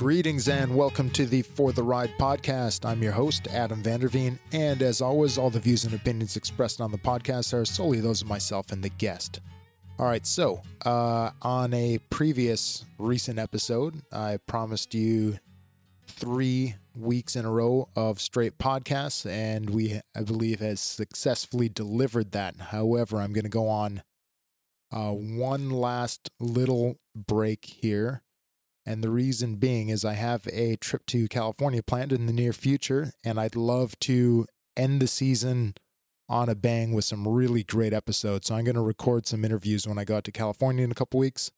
[0.00, 2.86] Greetings and welcome to the For the Ride podcast.
[2.86, 6.90] I'm your host, Adam Vanderveen, and as always, all the views and opinions expressed on
[6.90, 9.40] the podcast are solely those of myself and the guest.
[9.98, 15.38] All right, so uh, on a previous recent episode, I promised you
[16.06, 22.32] three weeks in a row of straight podcasts, and we, I believe, has successfully delivered
[22.32, 22.58] that.
[22.58, 24.02] However, I'm going to go on
[24.90, 28.22] uh, one last little break here
[28.86, 32.52] and the reason being is I have a trip to California planned in the near
[32.52, 35.74] future, and I'd love to end the season
[36.28, 38.46] on a bang with some really great episodes.
[38.46, 40.94] So I'm going to record some interviews when I go out to California in a
[40.94, 41.50] couple weeks.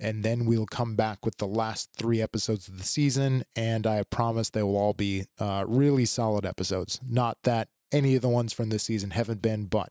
[0.00, 3.44] And then we'll come back with the last three episodes of the season.
[3.54, 7.00] And I promise they will all be uh, really solid episodes.
[7.06, 9.90] Not that any of the ones from this season haven't been, but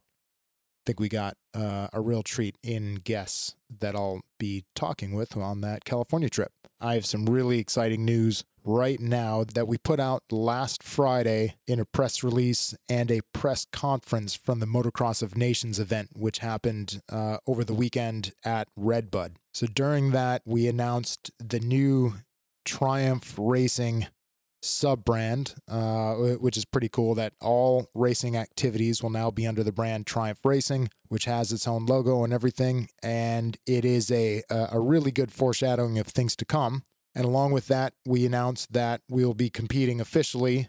[0.88, 5.60] think we got uh, a real treat in guests that I'll be talking with on
[5.60, 6.50] that California trip.
[6.80, 11.78] I have some really exciting news right now that we put out last Friday in
[11.78, 17.02] a press release and a press conference from the Motocross of Nations event, which happened
[17.12, 19.36] uh, over the weekend at Redbud.
[19.52, 22.14] So during that, we announced the new
[22.64, 24.06] Triumph Racing
[24.62, 29.62] sub brand, uh, which is pretty cool that all racing activities will now be under
[29.62, 32.88] the brand Triumph Racing, which has its own logo and everything.
[33.02, 36.84] And it is a, a really good foreshadowing of things to come.
[37.14, 40.68] And along with that, we announced that we'll be competing officially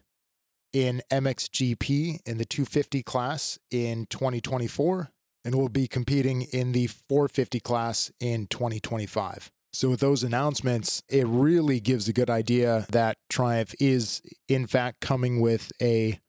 [0.73, 5.09] in MXGP in the 250 class in 2024,
[5.43, 9.51] and we'll be competing in the 450 class in 2025.
[9.71, 14.99] So, with those announcements, it really gives a good idea that Triumph is, in fact,
[14.99, 16.19] coming with a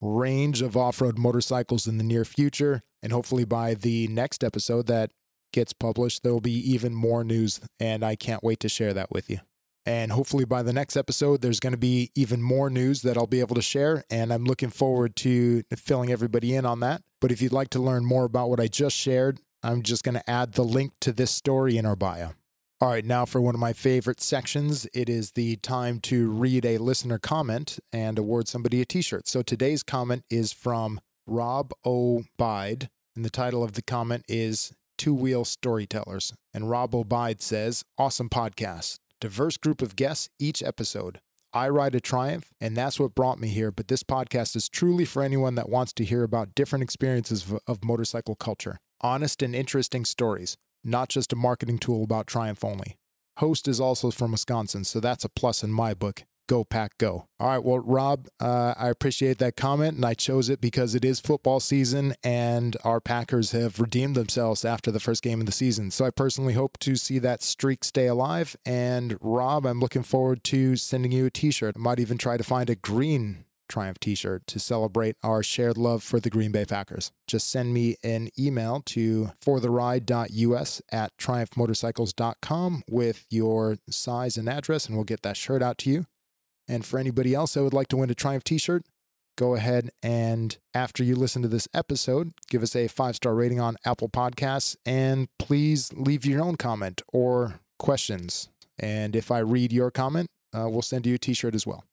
[0.00, 2.82] range of off road motorcycles in the near future.
[3.02, 5.10] And hopefully, by the next episode that
[5.52, 7.60] gets published, there will be even more news.
[7.78, 9.38] And I can't wait to share that with you.
[9.86, 13.26] And hopefully, by the next episode, there's going to be even more news that I'll
[13.26, 14.04] be able to share.
[14.10, 17.02] And I'm looking forward to filling everybody in on that.
[17.20, 20.16] But if you'd like to learn more about what I just shared, I'm just going
[20.16, 22.32] to add the link to this story in our bio.
[22.80, 24.86] All right, now for one of my favorite sections.
[24.94, 29.26] It is the time to read a listener comment and award somebody a t shirt.
[29.26, 35.12] So today's comment is from Rob O'Bide, and the title of the comment is Two
[35.12, 36.34] Wheel Storytellers.
[36.54, 39.00] And Rob O'Bide says, Awesome podcast.
[39.20, 41.18] Diverse group of guests each episode.
[41.52, 43.72] I ride a Triumph, and that's what brought me here.
[43.72, 47.58] But this podcast is truly for anyone that wants to hear about different experiences of,
[47.66, 52.96] of motorcycle culture, honest and interesting stories not just a marketing tool about Triumph only.
[53.38, 56.24] Host is also from Wisconsin, so that's a plus in my book.
[56.48, 57.28] Go Pack Go.
[57.38, 61.04] All right, well, Rob, uh, I appreciate that comment, and I chose it because it
[61.04, 65.52] is football season, and our Packers have redeemed themselves after the first game of the
[65.52, 65.90] season.
[65.90, 68.56] So I personally hope to see that streak stay alive.
[68.64, 71.74] And Rob, I'm looking forward to sending you a T-shirt.
[71.76, 75.78] I might even try to find a green Triumph t shirt to celebrate our shared
[75.78, 77.12] love for the Green Bay Packers.
[77.26, 84.96] Just send me an email to fortheride.us at triumphmotorcycles.com with your size and address, and
[84.96, 86.06] we'll get that shirt out to you.
[86.66, 88.84] And for anybody else that would like to win a Triumph t shirt,
[89.36, 93.60] go ahead and after you listen to this episode, give us a five star rating
[93.60, 98.48] on Apple Podcasts and please leave your own comment or questions.
[98.78, 101.84] And if I read your comment, uh, we'll send you a t shirt as well.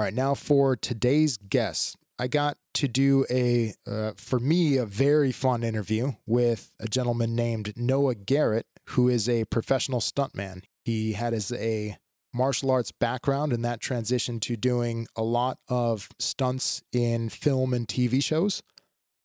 [0.00, 4.86] All right, now for today's guest, I got to do a, uh, for me, a
[4.86, 10.62] very fun interview with a gentleman named Noah Garrett, who is a professional stuntman.
[10.86, 11.98] He had as a
[12.32, 17.86] martial arts background and that transitioned to doing a lot of stunts in film and
[17.86, 18.62] TV shows.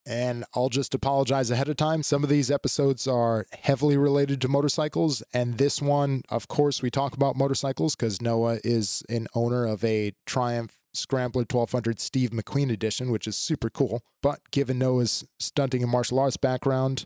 [0.06, 2.04] And I'll just apologize ahead of time.
[2.04, 5.24] Some of these episodes are heavily related to motorcycles.
[5.34, 9.84] And this one, of course, we talk about motorcycles because Noah is an owner of
[9.84, 14.02] a Triumph Scrambler 1200 Steve McQueen edition, which is super cool.
[14.22, 17.06] But given Noah's stunting and martial arts background,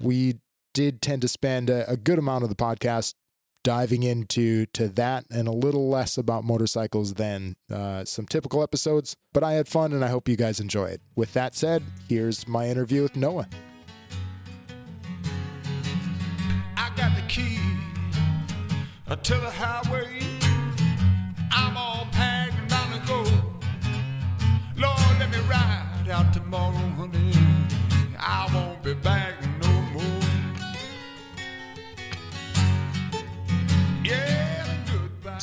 [0.00, 0.36] we
[0.72, 3.14] did tend to spend a, a good amount of the podcast
[3.62, 9.16] diving into to that and a little less about motorcycles than uh, some typical episodes.
[9.32, 11.00] But I had fun and I hope you guys enjoy it.
[11.16, 13.48] With that said, here's my interview with Noah.
[16.76, 17.58] I got the key
[19.08, 20.27] to the highway.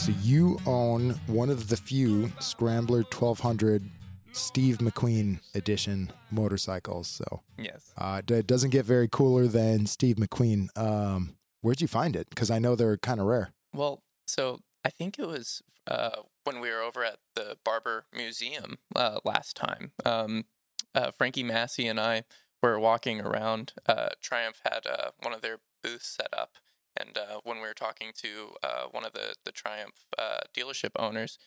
[0.06, 3.90] So you own one of the few Scrambler 1200
[4.34, 7.08] Steve McQueen edition motorcycles.
[7.08, 10.68] So yes, uh, it doesn't get very cooler than Steve McQueen.
[10.78, 12.30] Um, where'd you find it?
[12.30, 13.50] Because I know they're kind of rare.
[13.74, 18.78] Well, so I think it was uh, when we were over at the Barber Museum
[18.96, 19.92] uh, last time.
[20.06, 20.46] Um,
[20.94, 22.26] uh, Frankie Massey and I
[22.62, 23.74] were walking around.
[23.88, 26.58] Uh, Triumph had uh, one of their booths set up,
[26.98, 30.92] and uh, when we were talking to uh, one of the the Triumph uh, dealership
[30.98, 31.38] owners,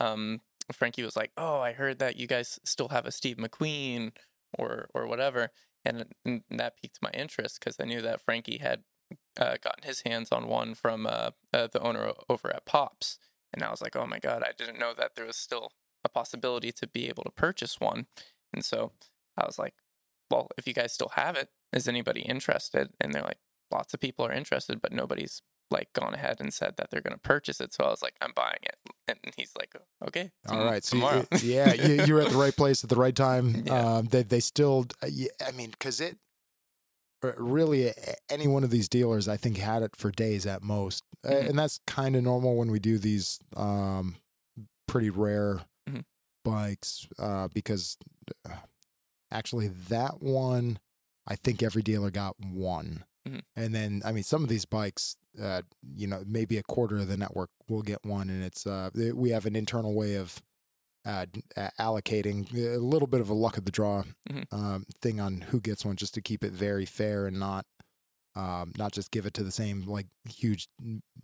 [0.00, 0.40] um,
[0.72, 4.12] Frankie was like, "Oh, I heard that you guys still have a Steve McQueen
[4.58, 5.50] or or whatever,"
[5.84, 8.82] and, and that piqued my interest because I knew that Frankie had
[9.38, 13.18] uh, gotten his hands on one from uh, uh, the owner over at Pops,
[13.52, 15.72] and I was like, "Oh my god, I didn't know that there was still
[16.04, 18.06] a possibility to be able to purchase one,"
[18.52, 18.92] and so
[19.36, 19.74] I was like,
[20.30, 23.38] "Well, if you guys still have it, is anybody interested?" And they're like,
[23.70, 25.42] "Lots of people are interested, but nobody's."
[25.72, 28.14] like gone ahead and said that they're going to purchase it so i was like
[28.20, 28.76] i'm buying it
[29.08, 29.74] and he's like
[30.06, 32.94] okay All right, so tomorrow you, yeah, you, you're at the right place at the
[32.94, 33.52] right time.
[33.66, 33.96] Yeah.
[33.96, 35.08] Um, they they still, uh,
[35.44, 36.18] I mean, because it
[37.36, 37.92] really
[38.30, 41.48] any one of these dealers, I think, had it for days at most, Mhm.
[41.50, 44.16] and that's kind of normal when we do these um,
[44.86, 46.04] pretty rare Mhm.
[46.44, 47.96] bikes uh, because
[48.48, 48.58] uh,
[49.32, 50.78] actually that one,
[51.26, 53.04] I think every dealer got one.
[53.26, 53.40] Mhm.
[53.56, 55.62] And then, I mean, some of these bikes, uh,
[55.94, 59.30] you know, maybe a quarter of the network will get one, and it's uh, we
[59.30, 60.40] have an internal way of
[61.04, 61.26] uh,
[61.78, 64.44] allocating a little bit of a luck of the draw Mhm.
[64.52, 67.64] um, thing on who gets one, just to keep it very fair and not
[68.34, 70.68] um, not just give it to the same like huge,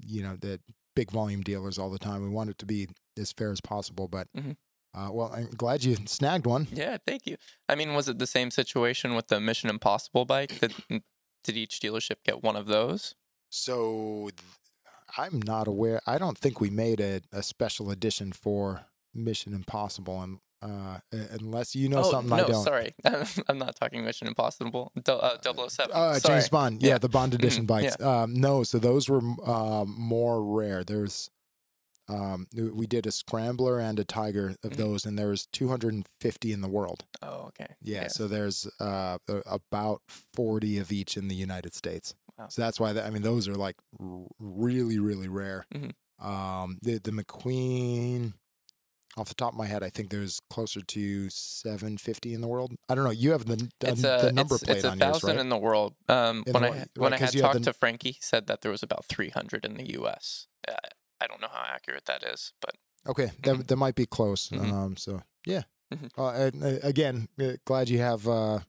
[0.07, 0.61] you know, the
[0.97, 2.23] big volume dealers all the time.
[2.23, 2.89] We want it to be
[3.19, 4.29] as fair as possible, but.
[4.37, 4.57] Mhm.
[4.95, 6.69] Uh, well, I'm glad you snagged one.
[6.71, 7.39] Yeah, thank you.
[7.67, 10.61] I mean, was it the same situation with the Mission Impossible bike?
[10.61, 10.75] Did
[11.43, 13.15] did each dealership get one of those?
[13.51, 14.43] So th-
[15.19, 16.01] I'm not aware.
[16.07, 20.99] I don't think we made a, a special edition for Mission Impossible, and uh,
[21.33, 22.51] unless you know oh something no, I don't.
[22.53, 22.95] No, sorry,
[23.49, 24.91] I'm not talking Mission Impossible.
[25.05, 25.91] Do- uh, 007.
[25.95, 26.39] Uh, sorry.
[26.39, 26.99] James Bond, yeah, Yeah.
[26.99, 28.01] the Bond edition Mhm, bikes.
[28.01, 30.83] Um, no, so those were um, more rare.
[30.85, 31.31] There's,
[32.09, 34.77] um, we did a Scrambler and a Tiger of Mhm.
[34.77, 37.05] those, and there's 250 in the world.
[37.23, 37.75] Oh, okay.
[37.81, 40.03] Yeah, so there's uh, about
[40.35, 42.15] 40 of each in the United States.
[42.39, 42.49] Wow.
[42.49, 45.65] So that's why, th- I mean, those are like r- really, really rare.
[45.75, 45.93] Mhm.
[46.25, 48.35] Um, the, the McQueen,
[49.17, 52.73] off the top of my head, I think there's closer to 750 in the world.
[52.89, 53.11] I don't know.
[53.11, 55.39] You have the, the, it's the a number it's, plate it's a on yours, thousand
[55.39, 55.95] in the world.
[56.09, 58.19] Um, In when the I had- right, when I had talked the- to Frankie, he
[58.23, 60.47] said that there was about 300 in the U.S.
[60.67, 60.73] Uh,
[61.23, 62.75] I don't know how accurate that is, but
[63.07, 63.67] Okay, that Mhm.
[63.67, 64.49] that might be close.
[64.49, 64.73] Mhm.
[64.73, 65.63] Um, so yeah.
[65.93, 66.11] Mhm.
[66.17, 68.27] Uh, and, uh, again, uh, glad you have.
[68.29, 68.61] Uh,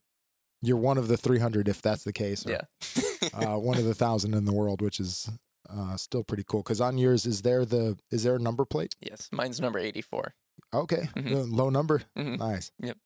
[0.62, 2.46] you're one of the 300, if that's the case.
[2.46, 2.62] or, yeah.
[3.34, 5.30] uh, one of the thousand in the world, which is
[5.70, 6.62] uh, still pretty cool.
[6.64, 8.96] Because on yours, is there the is there a number plate?
[9.00, 10.36] yes, mine's number 84.
[10.74, 11.32] Okay, Mhm.
[11.36, 12.38] uh, low number, Mhm.
[12.40, 12.72] nice.
[12.80, 12.98] Yep.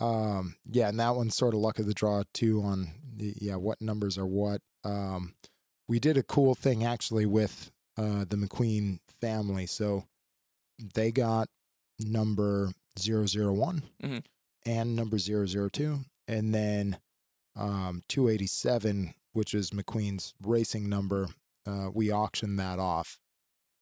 [0.00, 2.62] Um, yeah, and that one's sort of luck of the draw too.
[2.62, 4.62] On the, yeah, what numbers are what?
[4.84, 5.34] Um,
[5.88, 9.66] we did a cool thing actually with uh, the McQueen family.
[9.66, 10.04] So
[10.94, 11.48] they got
[11.98, 14.24] number 001 Mhm.
[14.64, 16.98] and number 002, and then
[17.56, 21.28] um, 287, which is McQueen's racing number.
[21.66, 23.18] Uh, we auctioned that off.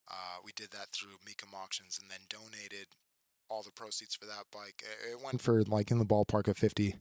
[0.09, 2.87] Uh, we did that through Mecum Auctions and then donated
[3.51, 4.83] all the proceeds for that bike.
[4.83, 6.97] It- It went for like in the ballpark of 50,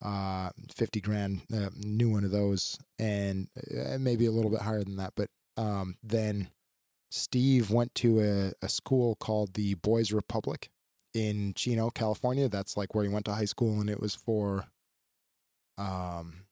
[0.00, 4.82] uh, 50 grand, uh, new one of those, and uh, maybe a little bit higher
[4.84, 5.12] than that.
[5.14, 6.48] But um, then
[7.10, 10.70] Steve went to a, a school called the Boys Republic
[11.12, 12.48] in Chino, California.
[12.48, 14.66] That's like where he went to high school, and it was for,
[15.76, 16.44] um,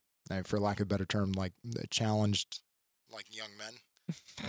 [0.45, 1.53] for lack of a better term, like
[1.89, 2.61] challenged,
[3.11, 3.75] like young men.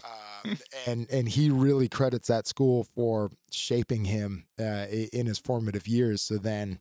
[0.04, 5.88] um, and and he really credits that school for shaping him uh, in his formative
[5.88, 6.22] years.
[6.22, 6.80] So then,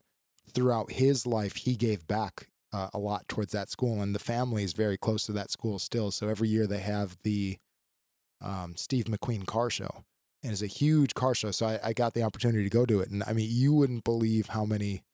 [0.50, 4.62] throughout his life, he gave back uh, a lot towards that school, and the family
[4.64, 6.10] is very close to that school still.
[6.10, 7.58] So every year they have the
[8.40, 10.04] um, Steve McQueen car show,
[10.42, 11.50] and it's a huge car show.
[11.50, 14.04] So I, I got the opportunity to go to it, and I mean, you wouldn't
[14.04, 15.04] believe how many,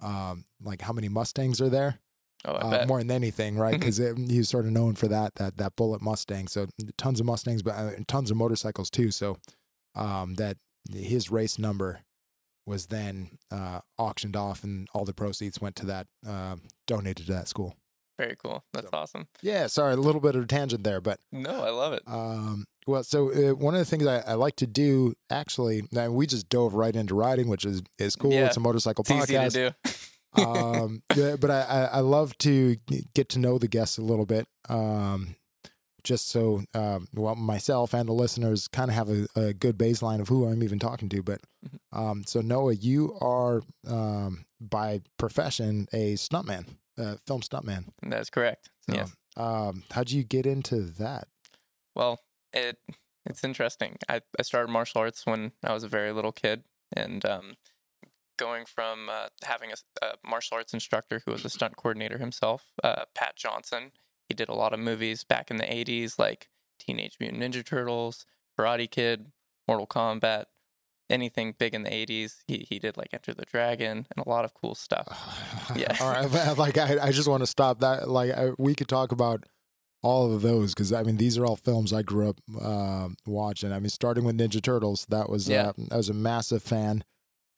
[0.00, 2.00] um, like how many Mustangs are there
[2.44, 3.72] Oh, uh, more than anything, right?
[3.78, 6.48] Because he's sort of known for that that that bullet Mustang.
[6.48, 6.66] So
[6.96, 9.10] tons of Mustangs, but uh, tons of motorcycles too.
[9.10, 9.38] So
[9.94, 10.56] um, that
[10.92, 12.00] his race number
[12.66, 16.56] was then uh, auctioned off, and all the proceeds went to that uh,
[16.86, 17.74] donated to that school.
[18.18, 18.64] Very cool.
[18.72, 19.28] That's So- awesome.
[19.42, 22.02] Yeah, sorry, a little bit of a tangent there, but No, I love it.
[22.06, 26.10] um, well, so uh, one of the things I, I like to do actually, now
[26.10, 28.32] we just dove right into riding, which is is cool.
[28.32, 29.74] Yeah, It's a motorcycle It's easy podcast to
[30.34, 30.42] do.
[30.44, 32.76] um, yeah, but I, I, I love to
[33.14, 34.46] get to know the guests a little bit.
[34.68, 35.36] Um,
[36.04, 40.20] just so, um, well, myself and the listeners kind of have a, a good baseline
[40.20, 41.22] of who I'm even talking to.
[41.22, 41.78] But Mhm.
[41.98, 46.64] um, so Noah, you are um, by profession a stuntman,
[46.98, 47.86] uh, film stuntman.
[48.02, 48.70] That's correct.
[48.88, 49.12] So, yes.
[49.36, 51.28] um, how'd you get into that?
[51.94, 52.20] Well,
[52.52, 52.78] it
[53.26, 53.98] It's interesting.
[54.08, 56.64] I, I started martial arts when I was a very little kid,
[56.94, 57.56] and um,
[58.38, 62.72] going from uh, having a, a, martial arts instructor who was a stunt coordinator himself,
[62.82, 63.92] uh, Pat Johnson.
[64.28, 68.24] He did a lot of movies back in the 80s, like Teenage Mutant Ninja Turtles,
[68.58, 69.26] Karate Kid,
[69.66, 70.44] Mortal Kombat,
[71.10, 72.36] anything big in the 80s.
[72.46, 75.06] He, he did like Enter the Dragon and a lot of cool stuff.
[75.76, 75.96] Yeah.
[76.00, 76.28] All right.
[76.58, 78.08] Like, I, I just want to stop that.
[78.08, 79.44] Like, I, we could talk about
[80.02, 83.72] all of those because I mean these are all films I grew up uh, watching.
[83.72, 85.68] I mean, starting with Ninja Turtles, that was yeah.
[85.68, 87.04] uh, I was a massive fan.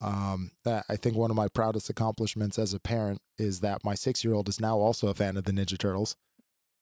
[0.01, 4.23] Um, I think one of my proudest accomplishments as a parent is that my six
[4.23, 6.15] year old is now also a fan of the Ninja Turtles.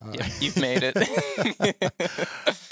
[0.01, 0.95] Uh, yeah, you've made it.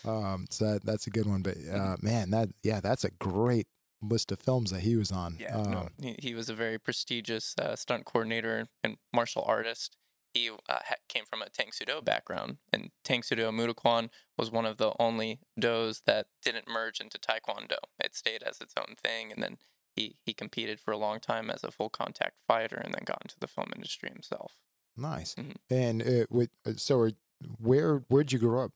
[0.06, 1.42] um, so that, that's a good one.
[1.42, 3.68] But uh, man, that yeah, that's a great
[4.02, 5.38] list of films that he was on.
[5.40, 9.98] Yeah, no, um, he, he, was a very prestigious uh, stunt coordinator and martial artist
[10.38, 13.52] he uh, came from a Tang Soo Do background, and Tang Soo Do
[14.38, 17.78] was one of the only does that didn't merge into Taekwondo.
[18.04, 19.58] It stayed as its own thing, and then
[19.96, 23.22] he he competed for a long time as a full contact fighter, and then got
[23.24, 24.54] into the film industry himself.
[24.96, 25.36] Nice.
[25.36, 25.74] Mm-hmm.
[25.74, 27.10] And uh, with, uh, so,
[27.60, 28.72] where where'd you grow up?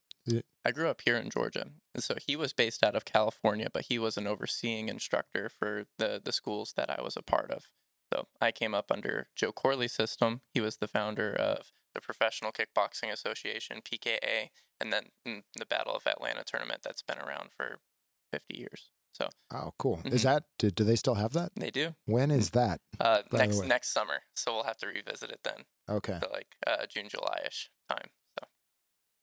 [0.63, 1.67] I grew up here in Georgia.
[1.97, 6.21] So he was based out of California, but he was an overseeing instructor for the
[6.23, 7.67] the schools that I was a part of.
[8.13, 10.41] So I came up under Joe Corley's system.
[10.53, 16.07] He was the founder of the Professional Kickboxing Association, PKA, and then the Battle of
[16.07, 17.79] Atlanta tournament that's been around for
[18.31, 18.91] 50 years.
[19.13, 19.97] So oh, cool.
[19.97, 20.15] Mm-hmm.
[20.15, 21.51] Is that do, do, they still have that?
[21.55, 21.95] They do.
[22.05, 22.79] When is that?
[22.99, 24.21] Uh, next next summer.
[24.35, 25.65] So we'll have to revisit it then.
[25.89, 26.17] Okay.
[26.21, 28.09] So like uh, June July-ish time.
[28.39, 28.47] So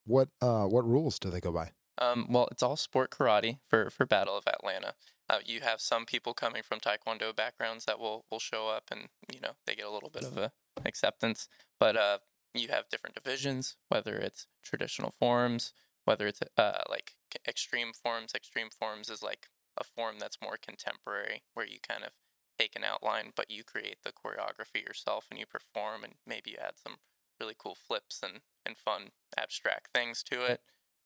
[0.04, 1.72] what uh what rules do they go by?
[1.98, 4.94] Um, well, it's all sport karate for for Battle of Atlanta.
[5.30, 9.08] Uh, you have some people coming from taekwondo backgrounds that will will show up, and
[9.32, 10.52] you know they get a little bit of a
[10.84, 11.48] acceptance.
[11.78, 12.18] But uh,
[12.54, 15.72] you have different divisions, whether it's traditional forms,
[16.04, 17.12] whether it's uh, like
[17.46, 18.32] extreme forms.
[18.34, 22.10] Extreme forms is like a form that's more contemporary, where you kind of
[22.58, 26.56] take an outline, but you create the choreography yourself and you perform, and maybe you
[26.60, 26.96] add some
[27.40, 30.60] really cool flips and, and fun abstract things to it.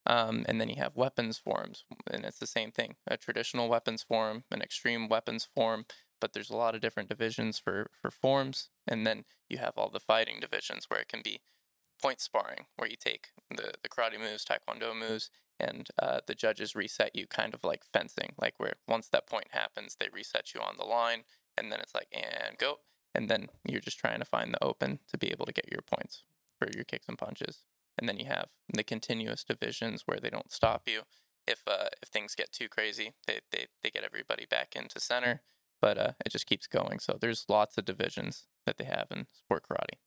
[0.07, 4.03] Um, and then you have weapons forms, and it's the same thing a traditional weapons
[4.03, 5.87] form, an extreme weapons form,
[6.21, 8.69] but there's a lot of different divisions for, for forms.
[8.87, 11.41] And then you have all the fighting divisions where it can be
[12.01, 15.31] point sparring, where you take the, the karate moves, taekwondo moves,
[15.61, 19.49] and uh, the judges reset you kind of like fencing, like where once that point
[19.51, 21.23] happens, they reset you on the line,
[21.57, 22.81] and then it's like, and go.
[23.15, 25.83] And then you're just trying to find the open to be able to get your
[25.83, 26.25] points
[26.59, 27.59] for your kicks and punches
[27.99, 31.03] and then you have the continuous divisions where they don't stop you.
[31.47, 35.43] If uh, if things get too crazy, they, they, they get everybody back into center,
[35.81, 37.01] but uh, it just keeps going.
[37.01, 39.99] So there's lots of divisions that they have in sport karate.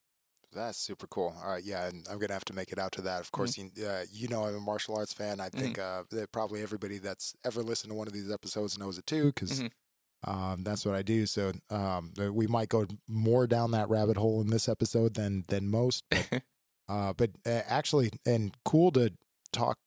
[0.53, 1.35] That's super cool.
[1.43, 3.19] All right, yeah, and I'm gonna have to make it out to that.
[3.19, 3.35] Of mm-hmm.
[3.35, 3.81] course, mm-hmm.
[3.81, 5.41] you, uh, you know I'm a martial arts fan.
[5.41, 6.17] I think mm-hmm.
[6.17, 9.61] uh, probably everybody that's ever listened to one of these episodes knows it too, because
[9.61, 10.31] mm-hmm.
[10.31, 11.25] um, that's what I do.
[11.25, 15.67] So um, we might go more down that rabbit hole in this episode than than
[15.67, 16.05] most.
[16.09, 16.43] But
[16.87, 19.11] Uh, but uh, actually, and cool to
[19.51, 19.77] talk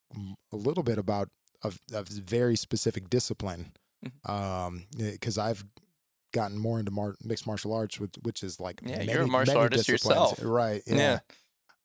[0.53, 1.29] a little bit about
[1.63, 5.41] a, a very specific discipline, because mm-hmm.
[5.41, 5.65] um, I've
[6.33, 9.27] gotten more into mar- mixed martial arts, which, which is like yeah, many, you're a
[9.27, 10.83] martial artist yourself, right?
[10.87, 10.97] Yeah.
[10.97, 11.19] yeah.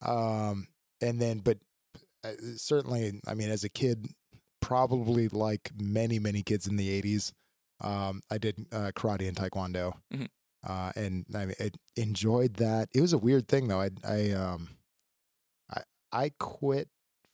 [0.06, 0.68] Um,
[1.02, 1.58] and then, but
[2.24, 4.08] uh, certainly, I mean, as a kid,
[4.62, 7.34] probably like many many kids in the '80s,
[7.82, 9.94] um, I did uh, karate and taekwondo.
[10.14, 10.26] Mm-hmm.
[10.66, 12.88] Uh, and I, I enjoyed that.
[12.94, 13.82] It was a weird thing though.
[13.82, 14.70] I, I, um,
[16.14, 16.88] I quit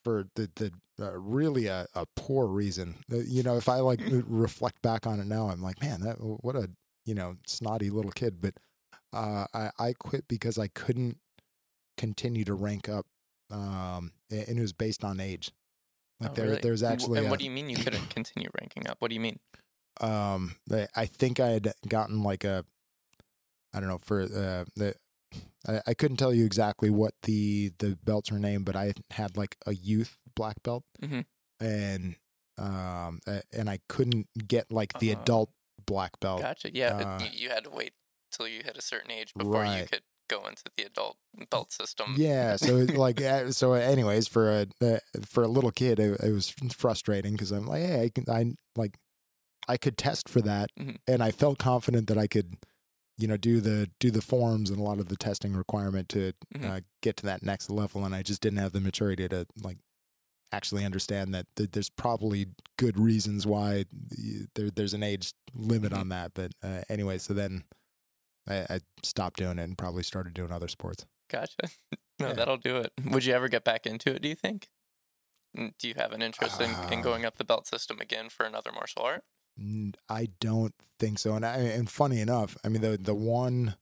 [0.04, 2.96] for the the uh, really a, a poor reason.
[3.12, 6.16] Uh, you know, if I like reflect back on it now, I'm like, man, that
[6.20, 6.70] what a
[7.06, 8.42] you know snotty little kid.
[8.42, 8.56] But
[9.14, 11.18] uh, I I quit because I couldn't
[11.98, 13.06] continue to rank up,
[13.52, 15.52] um, and it was based on age.
[16.20, 16.62] Like oh, there, really?
[16.62, 17.20] there's actually.
[17.20, 18.98] And a, what do you mean you couldn't continue ranking up?
[19.00, 19.40] What do you mean?
[20.02, 20.56] Um,
[20.96, 22.64] I think I had gotten like a,
[23.74, 24.96] I don't know for uh, the
[25.68, 29.38] I, I couldn't tell you exactly what the the belts were named, but I had
[29.38, 31.22] like a youth black belt, mm-hmm.
[31.64, 32.16] and
[32.58, 33.20] um,
[33.54, 35.52] and I couldn't get like the uh, adult
[35.86, 36.42] black belt.
[36.42, 36.72] Gotcha.
[36.74, 37.94] Yeah, uh, you had to wait
[38.32, 39.82] till you hit a certain age before right.
[39.82, 41.18] you could go into the adult
[41.50, 42.14] belt system.
[42.18, 42.56] Yeah.
[42.56, 43.20] So like,
[43.52, 47.66] so anyways, for a uh, for a little kid, it, it was frustrating because I'm
[47.66, 48.98] like, hey, I can, I like,
[49.68, 50.96] I could test for that, mm-hmm.
[51.08, 52.56] and I felt confident that I could
[53.20, 56.34] you know do the do the forms and a lot of the testing requirement to
[56.56, 56.72] mm-hmm.
[56.72, 59.78] uh, get to that next level and i just didn't have the maturity to like
[60.52, 62.48] actually understand that th- there's probably
[62.78, 63.86] good reasons why
[64.56, 66.02] there, there's an age limit mm-hmm.
[66.02, 67.64] on that but uh, anyway so then
[68.48, 71.56] I, I, stopped doing it and probably started doing other sports gotcha
[72.20, 72.34] no yeah.
[72.34, 74.70] that'll do it would you ever get back into it do you think
[75.56, 78.46] Do you have an interest in, in Uh, going up the belt system again for
[78.46, 79.24] another martial art?
[80.10, 81.36] I don't think so.
[81.36, 83.76] And I, and funny enough, I mean the the one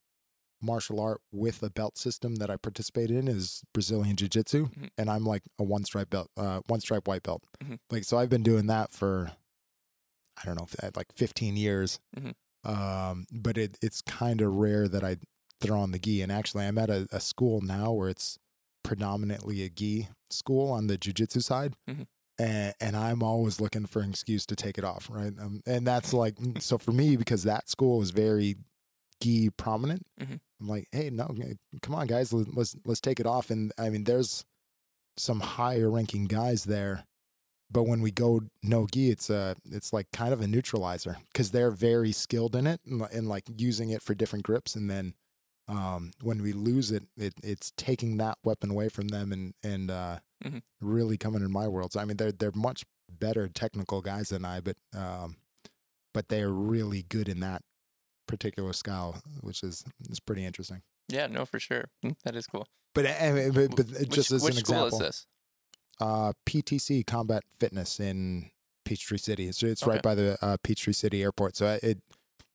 [0.62, 4.89] martial art with a belt system that I participate in is Brazilian Jiu Jitsu, Mhm.
[4.98, 7.43] and I'm like a one stripe belt, uh, one stripe white belt.
[7.63, 7.77] Mhm.
[7.91, 9.31] Like so, I've been doing that for
[10.39, 12.00] I don't know, like 15 years.
[12.15, 12.34] Mhm.
[12.63, 15.17] Um, but it it's kind of rare that I
[15.62, 16.22] throw on the gi.
[16.22, 18.38] And actually, I'm at a, a school now where it's
[18.84, 21.75] predominantly a gi school on the jujitsu side.
[21.89, 22.07] Mhm.
[22.39, 25.34] And, and I'm always looking for an excuse to take it off, right?
[25.39, 28.56] Um, and that's like so for me because that school is very
[29.22, 30.06] gi prominent.
[30.20, 30.39] Mhm.
[30.62, 31.34] I'm like, hey, no,
[31.82, 33.50] come on, guys, let- let's let's take it off.
[33.50, 34.46] And I mean, there's
[35.17, 37.06] some higher ranking guys there,
[37.72, 41.51] but when we go no gi, it's a it's like kind of a neutralizer because
[41.51, 44.75] they're very skilled in it and, and like using it for different grips.
[44.75, 45.15] And then
[45.67, 49.89] um, when we lose it, it it's taking that weapon away from them and and
[49.91, 50.62] uh, Mhm.
[50.82, 51.94] really coming in my world.
[51.94, 55.38] So I mean, they're they're much better technical guys than I, but um,
[56.13, 57.63] but they're really good in that
[58.27, 60.82] particular style, which is is pretty interesting.
[61.10, 61.86] Yeah, no, for sure.
[62.03, 62.67] Mm, That is cool.
[62.94, 65.27] But, uh, but, but Which, just as which an school example, is this?
[66.01, 68.50] uh, PTC Combat Fitness in
[68.84, 69.51] Peachtree City.
[69.53, 69.91] So it's Okay.
[69.91, 71.56] right by the uh, Peachtree City Airport.
[71.56, 72.00] So it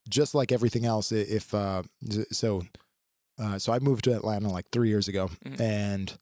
[0.09, 1.12] just like everything else.
[1.12, 1.85] If uh,
[2.31, 2.65] so,
[3.39, 5.61] uh, so I moved to Atlanta like three years ago, Mhm.
[5.61, 6.19] and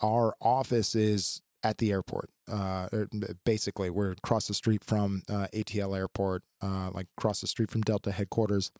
[0.00, 2.30] our office is at the airport.
[2.50, 2.88] Uh,
[3.44, 7.82] basically, we're across the street from uh, ATL Airport, uh, like across the street from
[7.82, 8.72] Delta headquarters,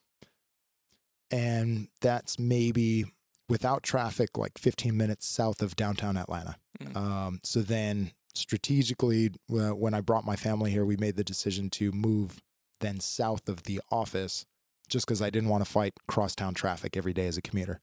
[1.31, 3.07] and that's maybe
[3.49, 6.57] without traffic, like 15 minutes south of downtown Atlanta.
[6.81, 6.97] Mhm.
[6.97, 11.71] Um, so then strategically, uh, when I brought my family here, we made the decision
[11.71, 12.43] to move
[12.81, 14.45] then south of the office
[14.89, 17.81] just because I didn't want to fight crosstown traffic every day as a commuter.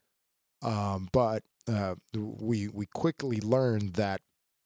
[0.62, 4.22] Um, but uh, we we quickly learned that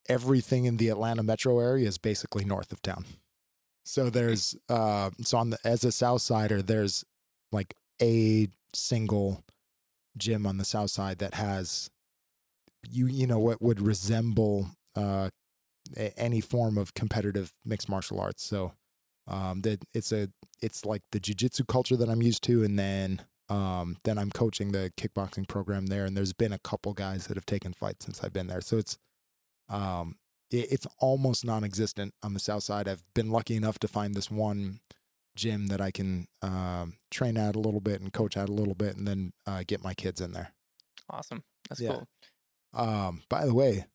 [0.07, 3.05] everything in the Atlanta metro area is basically north of town.
[3.85, 7.03] So there's uh, so on the as a South Sider, there's
[7.51, 9.43] like a single
[10.17, 11.89] gym on the South Side that has
[12.89, 15.29] you you know what would resemble uh,
[15.97, 18.43] a- any form of competitive mixed martial arts.
[18.43, 18.73] So
[19.27, 20.29] um, that it's a
[20.61, 24.71] it's like the jujitsu culture that I'm used to, and then um, then I'm coaching
[24.71, 28.23] the kickboxing program there, and there's been a couple guys that have taken fights since
[28.23, 28.61] I've been there.
[28.61, 28.97] So it's
[29.69, 30.15] um,
[30.51, 32.87] it, it's almost non-existent on the south side.
[32.87, 34.79] I've been lucky enough to find this one
[35.35, 38.75] gym that I can um, train at a little bit and coach at a little
[38.75, 40.53] bit, and then uh, get my kids in there.
[41.09, 41.43] Awesome.
[41.69, 41.89] That's Yeah.
[41.93, 42.07] cool.
[42.73, 43.85] Um, by the way,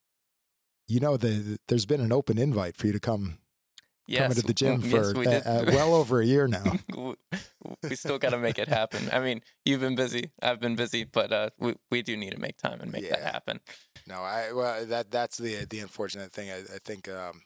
[0.86, 3.38] you know the there's been an open invite for you to come
[4.08, 4.22] Yes.
[4.22, 6.72] come into the gym for yes, uh, well over a year now.
[7.82, 9.08] We still got to make it happen.
[9.12, 10.30] I mean, you've been busy.
[10.40, 13.20] I've been busy, but uh, we we do need to make time and make that
[13.22, 13.60] happen.
[14.06, 16.50] No, I well that that's the the unfortunate thing.
[16.50, 17.42] I, I think um,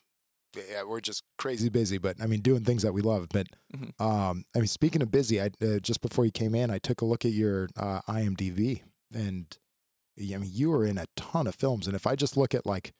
[0.54, 3.28] yeah, we're just crazy busy, but I mean doing things that we love.
[3.30, 4.00] But Mhm.
[4.00, 7.00] um, I mean speaking of busy, I uh, just before you came in, I took
[7.00, 9.46] a look at your uh, IMDb, and
[10.20, 11.86] I mean you were in a ton of films.
[11.88, 12.92] And if I just look at like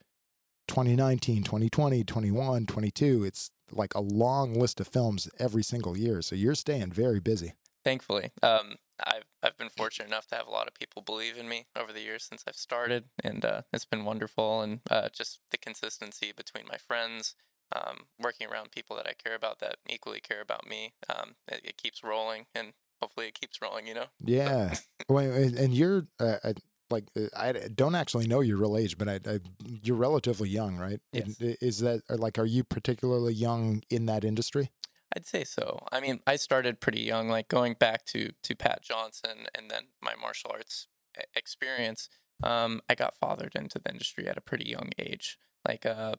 [0.73, 6.19] 2019, 2020, 21, 22, it's like a long list of films every single year.
[6.23, 7.53] So you're staying very busy.
[7.83, 11.47] Thankfully, um, I've I've been fortunate enough to have a lot of people believe in
[11.47, 14.61] me over the years since I've started, and uh, it's been wonderful.
[14.61, 17.35] And uh, just the consistency between my friends,
[17.75, 21.61] um, working around people that I care about that equally care about me, um, it,
[21.63, 23.85] it keeps rolling, and hopefully it keeps rolling.
[23.85, 24.05] You know.
[24.25, 24.73] Yeah.
[25.07, 26.53] well, and you're uh, I,
[26.93, 30.77] like uh, I don't actually know your real age, but I, I you're relatively young,
[30.77, 31.01] right?
[31.11, 31.35] Yes.
[31.39, 34.71] Is that like are you particularly young in that industry?
[35.15, 35.79] I'd say so.
[35.91, 39.87] I mean, I started pretty young, like going back to to Pat Johnson and then
[40.01, 40.87] my martial arts
[41.19, 42.09] e- experience.
[42.41, 45.37] Um, I got fathered into the industry at a pretty young age.
[45.67, 46.15] Like, uh,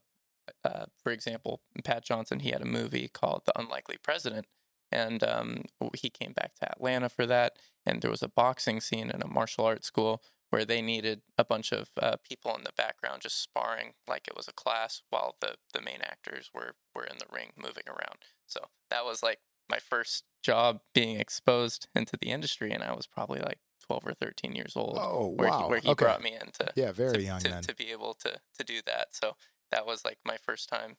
[0.65, 4.47] uh, for example, Pat Johnson, he had a movie called The Unlikely President,
[4.91, 5.63] and um,
[5.95, 7.59] he came back to Atlanta for that.
[7.85, 10.23] And there was a boxing scene in a martial arts school
[10.55, 14.37] where they needed a bunch of uh, people in the background just sparring like it
[14.37, 18.19] was a class while the, the main actors were, were in the ring moving around.
[18.47, 23.09] So that was like my first job being exposed into the industry, and I was
[23.09, 24.97] probably like 12 or 13 years old.
[25.01, 25.62] Oh where wow!
[25.62, 26.05] he, where he okay.
[26.05, 28.81] brought me in to, yeah, very to, young to, to be able to to do
[28.87, 29.09] that.
[29.11, 29.35] So
[29.73, 30.99] that was like my first time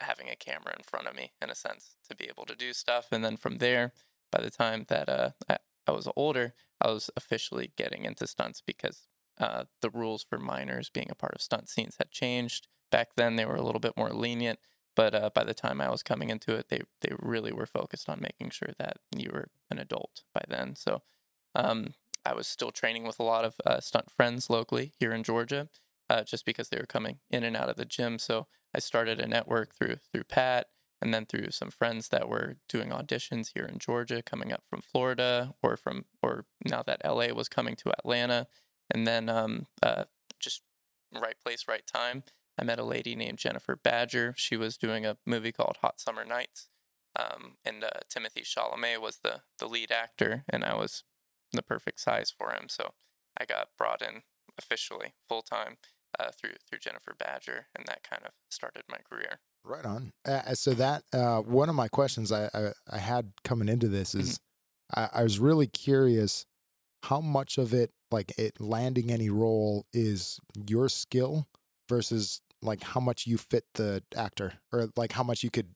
[0.00, 2.72] having a camera in front of me, in a sense, to be able to do
[2.72, 3.08] stuff.
[3.12, 3.92] And then from there,
[4.32, 8.60] by the time that uh, I, I was older, I was officially getting into stunts
[8.60, 12.68] because uh, the rules for minors being a part of stunt scenes had changed.
[12.90, 14.58] Back then, they were a little bit more lenient.
[14.96, 18.08] But uh, by the time I was coming into it, they they really were focused
[18.08, 20.76] on making sure that you were an adult by then.
[20.76, 21.02] So
[21.54, 21.94] um,
[22.24, 25.68] I was still training with a lot of uh, stunt friends locally here in Georgia.
[26.10, 28.18] uh, just because they were coming in and out of the gym.
[28.18, 30.68] So I started a network through through Pat,
[31.04, 34.80] and then through some friends that were doing auditions here in Georgia, coming up from
[34.80, 38.46] Florida, or from or now that LA was coming to Atlanta,
[38.90, 40.04] and then um, uh,
[40.40, 40.62] just
[41.12, 42.24] right place, right time.
[42.58, 44.32] I met a lady named Jennifer Badger.
[44.38, 46.68] She was doing a movie called Hot Summer Nights,
[47.14, 51.04] um, and uh, Timothée Chalamet was the the lead actor, and I was
[51.52, 52.68] the perfect size for him.
[52.70, 52.94] So
[53.38, 54.22] I got brought in
[54.56, 55.76] officially full time
[56.18, 59.40] uh, through through Jennifer Badger, and that kind of started my career.
[59.64, 60.12] Right on.
[60.26, 64.14] Uh, so that uh, one of my questions I, I, I had coming into this
[64.14, 64.38] is
[64.94, 66.44] I, I was really curious
[67.04, 71.46] how much of it like it landing any role is your skill
[71.88, 75.68] versus like how much you fit the actor or like how much you could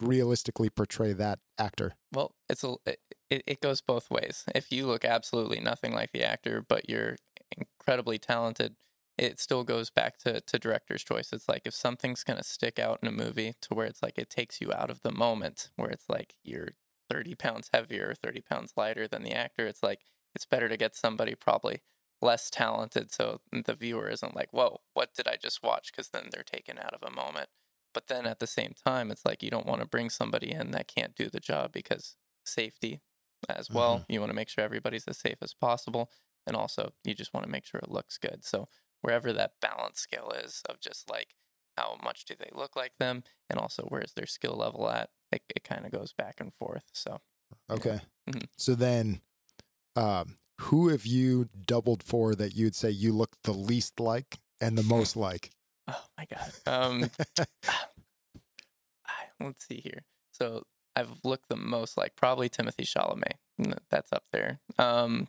[0.00, 1.94] realistically portray that actor.
[2.12, 2.98] Well, it's a it,
[3.46, 4.44] it goes both ways.
[4.54, 7.16] If you look absolutely nothing like the actor, but you're
[7.56, 8.74] incredibly talented,
[9.16, 11.32] it still goes back to to director's choice.
[11.32, 14.30] It's like if something's gonna stick out in a movie to where it's like it
[14.30, 16.70] takes you out of the moment, where it's like you're
[17.10, 20.00] 30 pounds heavier or 30 pounds lighter than the actor, it's like
[20.34, 21.80] it's better to get somebody probably
[22.22, 25.92] less talented so the viewer isn't like, whoa, what did I just watch?
[25.92, 27.48] Because then they're taken out of a moment.
[27.92, 30.72] But then at the same time, it's like you don't want to bring somebody in
[30.72, 33.00] that can't do the job because safety
[33.48, 33.98] as well.
[33.98, 34.12] Mm-hmm.
[34.12, 36.10] You want to make sure everybody's as safe as possible.
[36.46, 38.44] And also, you just want to make sure it looks good.
[38.44, 38.68] So,
[39.04, 41.34] wherever that balance scale is of just like
[41.76, 45.42] how much do they look like them and also where's their skill level at, it,
[45.54, 46.84] it kind of goes back and forth.
[46.92, 47.20] So,
[47.70, 48.00] okay.
[48.28, 48.46] Mm-hmm.
[48.56, 49.20] So then,
[49.94, 54.78] um, who have you doubled for that you'd say you look the least like and
[54.78, 55.50] the most like?
[55.86, 56.52] Oh my god.
[56.66, 57.10] Um,
[59.40, 60.00] let's see here.
[60.32, 60.62] So
[60.96, 63.74] I've looked the most like probably Timothée Chalamet.
[63.90, 64.60] That's up there.
[64.78, 65.28] Um,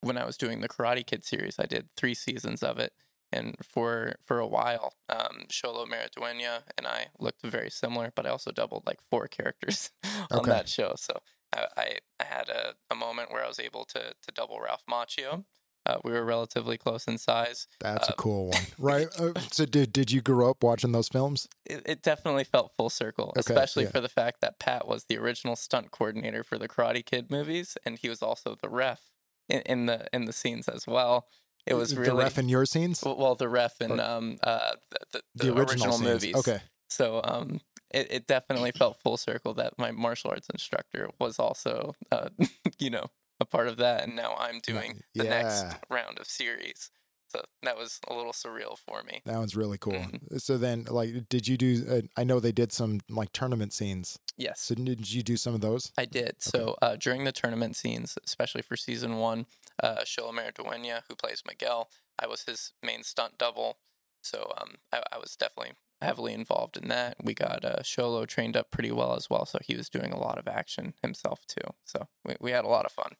[0.00, 2.92] when I was doing the Karate Kid series, I did three seasons of it,
[3.32, 8.30] and for for a while, um, Xolo Maridueña and I looked very similar, but I
[8.30, 9.90] also doubled like four characters
[10.30, 10.50] on okay.
[10.50, 10.94] that show.
[10.96, 11.14] So
[11.54, 14.84] I, I, I had a, a moment where I was able to to double Ralph
[14.90, 15.44] Macchio.
[15.86, 17.66] Uh, we were relatively close in size.
[17.80, 19.08] That's uh, a cool one, right?
[19.18, 21.48] Uh, so did did you grow up watching those films?
[21.64, 23.90] It, it definitely felt full circle, okay, especially yeah.
[23.90, 27.76] for the fact that Pat was the original stunt coordinator for the Karate Kid movies,
[27.84, 29.00] and he was also the ref
[29.48, 31.26] in, in the in the scenes as well.
[31.66, 33.02] It was really the ref in your scenes.
[33.04, 34.72] Well, the ref in um uh
[35.12, 36.34] the, the, the original, original movies.
[36.36, 36.60] Okay.
[36.88, 41.94] So um it, it definitely felt full circle that my martial arts instructor was also
[42.10, 42.28] uh
[42.78, 43.06] you know
[43.40, 45.30] a part of that, and now I'm doing the yeah.
[45.30, 46.90] next round of series.
[47.28, 49.20] So that was a little surreal for me.
[49.26, 49.92] That one's really cool.
[49.92, 50.38] Mm-hmm.
[50.38, 51.84] So then, like, did you do?
[51.88, 54.18] Uh, I know they did some like tournament scenes.
[54.36, 54.60] Yes.
[54.60, 55.92] So did you do some of those?
[55.98, 56.28] I did.
[56.28, 56.36] Okay.
[56.38, 59.46] So uh, during the tournament scenes, especially for season one,
[59.82, 63.78] uh, Xolo Maridueña, who plays Miguel, I was his main stunt double.
[64.22, 67.16] So um, I, I was definitely heavily involved in that.
[67.22, 70.18] We got uh, Xolo trained up pretty well as well, so he was doing a
[70.18, 71.74] lot of action himself too.
[71.84, 73.12] So we, we had a lot of fun.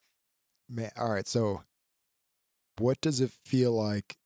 [0.69, 1.27] Man, all right.
[1.27, 1.63] So,
[2.81, 4.17] what does it feel like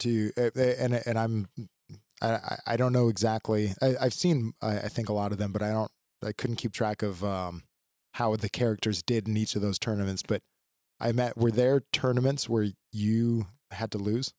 [0.00, 0.32] to?
[0.36, 1.48] And and I'm
[2.22, 3.74] I I don't know exactly.
[3.82, 5.90] I, have seen I, think a lot of them, but I don't.
[6.24, 7.62] I couldn't keep track of um,
[8.14, 10.22] how the characters did in each of those tournaments.
[10.26, 10.42] But
[11.00, 11.36] I met.
[11.36, 14.32] Were there tournaments where you had to lose?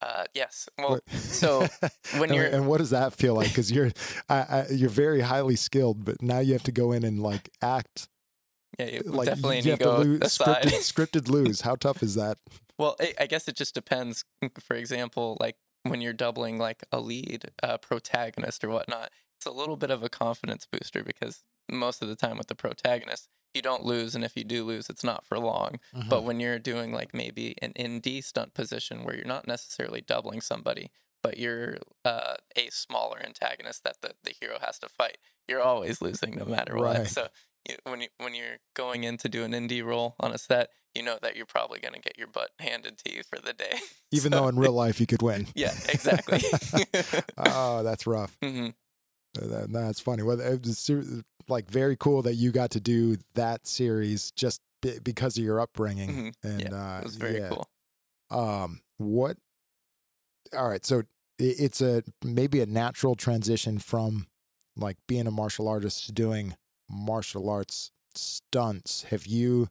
[0.00, 0.68] Uh, yes.
[0.78, 1.66] Well, so
[2.18, 3.48] when you're and what does that feel like?
[3.48, 3.90] Because you're,
[4.28, 7.50] I, I, you're very highly skilled, but now you have to go in and like
[7.60, 8.08] act
[8.78, 11.62] yeah, you like, definitely you have to lose, scripted, scripted lose.
[11.62, 12.38] How tough is that?
[12.78, 14.24] Well, I guess it just depends.
[14.60, 19.50] For example, like when you're doubling like a lead uh, protagonist or whatnot, it's a
[19.50, 23.62] little bit of a confidence booster because most of the time with the protagonist, you
[23.62, 25.78] don't lose, and if you do lose, it's not for long.
[25.94, 26.08] Mm-hmm.
[26.08, 30.40] But when you're doing like maybe an ND stunt position where you're not necessarily doubling
[30.40, 30.90] somebody,
[31.22, 36.02] but you're uh, a smaller antagonist that the, the hero has to fight, you're always
[36.02, 37.00] losing no matter right.
[37.00, 37.08] what.
[37.08, 37.28] So
[37.84, 41.02] when you when you're going in to do an ND role on a set, you
[41.02, 43.78] know that you're probably going to get your butt handed to you for the day.
[44.10, 45.46] Even so, though in real life you could win.
[45.54, 46.40] Yeah, exactly.
[47.38, 48.36] oh, that's rough.
[48.48, 48.68] Mm-hmm.
[49.36, 50.22] Uh, that, that's funny.
[50.22, 50.90] Well, it's
[51.48, 56.10] like very cool that you got to do that series just because of your upbringing.
[56.10, 56.48] Mm-hmm.
[56.48, 57.48] And yeah, uh, it was very yeah.
[57.50, 57.68] cool.
[58.30, 59.36] Um, what?
[60.56, 61.02] All right, so
[61.38, 64.28] it's a maybe a natural transition from
[64.76, 66.56] like being a martial artist to doing
[66.88, 69.04] martial arts stunts.
[69.04, 69.68] Have you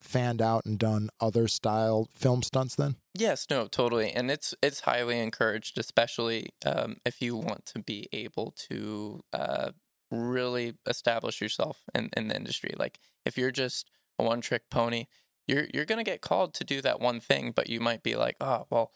[0.00, 2.96] fanned out and done other style film stunts then?
[3.14, 8.08] Yes, no, totally, and it's it's highly encouraged, especially um, if you want to be
[8.12, 9.70] able to uh,
[10.10, 12.72] really establish yourself in, in the industry.
[12.76, 15.06] Like if you're just a one trick pony,
[15.46, 18.36] you're you're gonna get called to do that one thing, but you might be like,
[18.40, 18.92] oh well,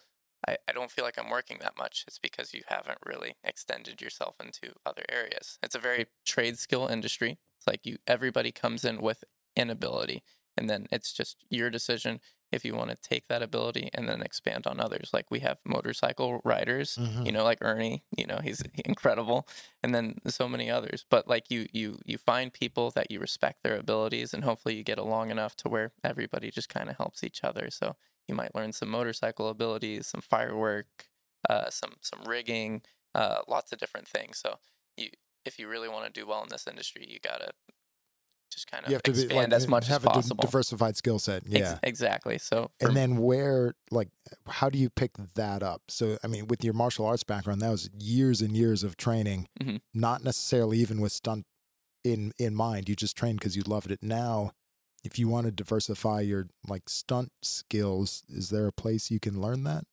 [0.46, 2.04] I, I don't feel like I'm working that much.
[2.06, 5.58] It's because you haven't really extended yourself into other areas.
[5.62, 7.38] It's a very trade skill industry.
[7.58, 9.24] It's like you everybody comes in with
[9.56, 10.22] an ability,
[10.56, 12.20] and then it's just your decision
[12.52, 15.10] if you want to take that ability and then expand on others.
[15.12, 17.26] Like we have motorcycle riders, Mhm.
[17.26, 19.48] you know, like Ernie, you know, he's incredible,
[19.82, 21.04] and then so many others.
[21.08, 24.84] But like you, you, you find people that you respect their abilities, and hopefully you
[24.84, 27.70] get along enough to where everybody just kind of helps each other.
[27.70, 27.96] So
[28.28, 30.86] you might learn some motorcycle abilities, some firework,
[31.48, 32.82] uh, some some rigging,
[33.14, 34.38] uh, lots of different things.
[34.38, 34.58] So
[34.96, 35.08] you,
[35.44, 37.50] if you really want to do well in this industry, you gotta
[38.52, 40.42] just kind of You have to be expand like as much have as a possible.
[40.42, 41.42] diversified skill set.
[41.46, 41.78] Ex- Yeah.
[41.82, 42.38] exactly.
[42.38, 44.08] So and then where like
[44.48, 47.70] how do you pick that up so i mean with your martial arts background that
[47.70, 49.80] was years and years of training Mhm.
[49.92, 51.46] not necessarily even with stunt
[52.02, 54.50] in in mind you just trained because you loved it now
[55.04, 59.40] if you want to diversify your like stunt skills is there a place you can
[59.40, 59.84] learn that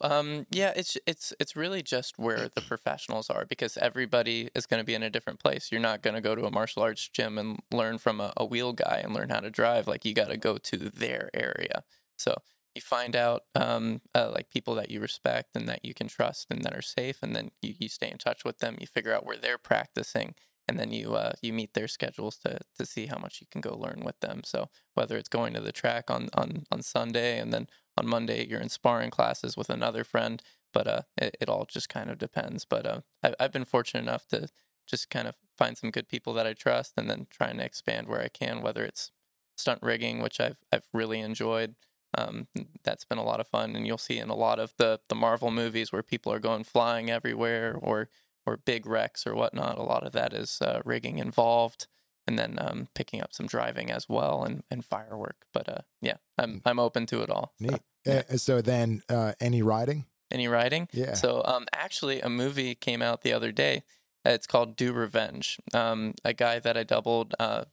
[0.00, 4.80] Um, yeah, it's it's it's really just where the professionals are because everybody is going
[4.80, 5.72] to be in a different place.
[5.72, 8.44] You're not going to go to a martial arts gym and learn from a, a
[8.44, 9.86] wheel guy and learn how to drive.
[9.86, 11.84] Like you got to go to their area.
[12.18, 12.34] So
[12.74, 16.48] you find out um, uh, like people that you respect and that you can trust
[16.50, 18.76] and that are safe, and then you, you stay in touch with them.
[18.80, 20.34] You figure out where they're practicing,
[20.68, 23.60] and then you uh, you meet their schedules to to see how much you can
[23.60, 24.42] go learn with them.
[24.44, 28.46] So whether it's going to the track on on on Sunday and then on Monday
[28.46, 32.18] you're in sparring classes with another friend, but uh, it, it all just kind of
[32.18, 32.64] depends.
[32.64, 34.48] But uh, I, I've been fortunate enough to
[34.86, 38.08] just kind of find some good people that I trust, and then trying to expand
[38.08, 39.10] where I can, whether it's
[39.56, 41.74] stunt rigging, which I've I've really enjoyed.
[42.16, 42.46] Um,
[42.84, 45.14] that's been a lot of fun, and you'll see in a lot of the the
[45.14, 48.08] Marvel movies where people are going flying everywhere, or
[48.46, 49.78] or big wrecks or whatnot.
[49.78, 51.86] A lot of that is uh, rigging involved,
[52.26, 55.46] and then um, picking up some driving as well, and, and firework.
[55.52, 57.54] But uh, yeah, I'm I'm open to it all.
[57.60, 58.22] So, neat yeah.
[58.30, 60.88] Uh, so then uh any riding Any riding?
[60.92, 63.82] yeah So, um, actually, a movie came out the other day.
[64.24, 65.58] It's called Do Revenge.
[65.72, 67.64] Um, a guy that I doubled, uh,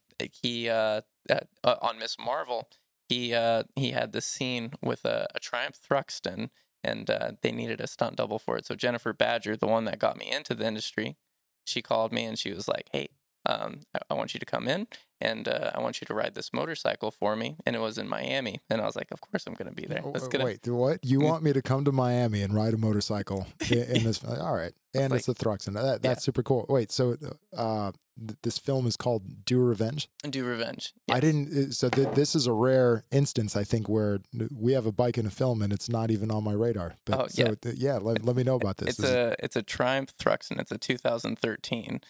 [0.42, 2.68] he uh, uh, uh, on Miss Marvel,
[3.08, 6.50] he uh, he had this scene with a, a Triumph Thruxton,
[6.84, 8.66] and uh, they needed a stunt double for it.
[8.66, 11.18] So Jennifer Badger, the one that got me into the industry,
[11.66, 13.10] she called me and she was like, "Hey,
[13.46, 14.88] um, I, I want you to come in
[15.22, 18.08] and uh, I want you to ride this motorcycle for me." And it was in
[18.10, 20.02] Miami, and I was like, "Of course I'm going to be there.
[20.06, 21.24] Uh, get wait what you Mm.
[21.30, 25.14] want me to come to miami and ride a motorcycle in, this all right and
[25.14, 27.16] it's a thruxton that, that's super cool wait so
[27.56, 31.48] uh th- this film is called do revenge do revenge." I didn't.
[31.58, 34.20] uh, So th- this is a rare instance, I think, where
[34.54, 36.96] we have a bike in a film and it's not even on my radar.
[37.06, 37.54] But Oh, so yeah.
[37.62, 38.90] th- yeah, let, let me know about this.
[38.90, 40.60] It's This is- a it's a Triumph Thruxton.
[40.60, 42.02] It's a 2013.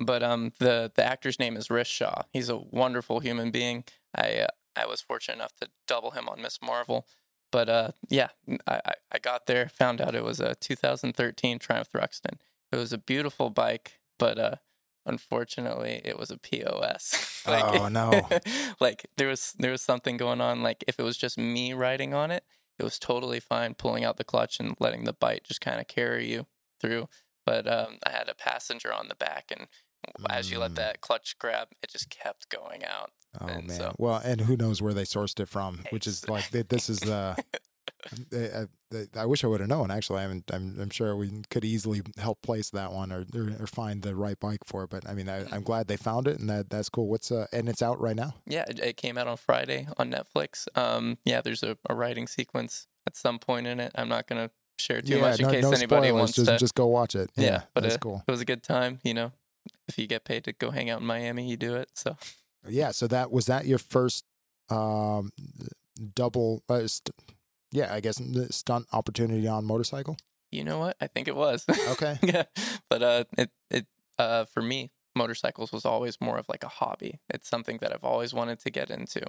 [0.00, 2.22] But um, the the actor's name is Rish Shah.
[2.32, 3.84] He's a wonderful human being.
[4.16, 7.06] I uh, I was fortunate enough to double him on Miss Marvel.
[7.52, 8.28] But uh, yeah,
[8.66, 8.80] I,
[9.12, 12.38] I- got there, found out it was a 2013 Triumph Thruxton.
[12.72, 14.54] It was a beautiful bike, but uh,
[15.04, 17.26] unfortunately, it was a POS.
[17.46, 18.28] Oh, no.
[18.80, 20.62] like there was there was something going on.
[20.62, 22.44] Like if it was just me riding on it,
[22.78, 25.88] it was totally fine pulling out the clutch and letting the bike just kind of
[25.88, 26.46] carry you
[26.80, 27.08] through.
[27.46, 29.66] But um, I had a passenger on the back, and
[30.28, 30.62] as you Mm.
[30.62, 33.10] let that clutch grab, it just kept going out.
[33.40, 33.76] oh and man.
[33.76, 35.84] so- Well, and who knows where they sourced it from?
[35.90, 37.36] Which is like this is the.
[38.32, 39.90] I, I, I wish I would have known.
[39.90, 43.50] Actually, I mean, I'm, I'm sure we could easily help place that one or, or,
[43.60, 44.90] or find the right bike for it.
[44.90, 47.08] But I mean, I, I'm glad they found it, and that that's cool.
[47.08, 48.34] What's uh, and it's out right now.
[48.46, 50.66] Yeah, it, it came out on Friday on Netflix.
[50.76, 53.92] Um, yeah, there's a, a writing sequence at some point in it.
[53.94, 56.12] I'm not gonna share too yeah, much in no, case no anybody spoilers.
[56.14, 56.56] wants just, to.
[56.58, 57.30] just go watch it.
[57.36, 58.24] yeah, Yeah, but that's uh, cool.
[58.26, 58.98] it was a good time.
[59.04, 59.32] You know,
[59.88, 61.90] if you get paid to go hang out in Miami, you do it.
[61.94, 62.16] So
[62.68, 64.24] Yeah, so that was that your first
[64.68, 65.30] um
[66.14, 67.14] double uh, st-
[67.72, 68.20] yeah, I guess
[68.50, 70.16] stunt opportunity on motorcycle.
[70.50, 70.96] you know what?
[71.00, 71.64] I think it was.
[71.90, 72.18] Okay.
[72.22, 72.44] yeah,
[72.88, 73.86] but uh, it it
[74.18, 77.20] uh for me, motorcycles was always more of like a hobby.
[77.32, 79.22] It's something that I've always wanted to get into.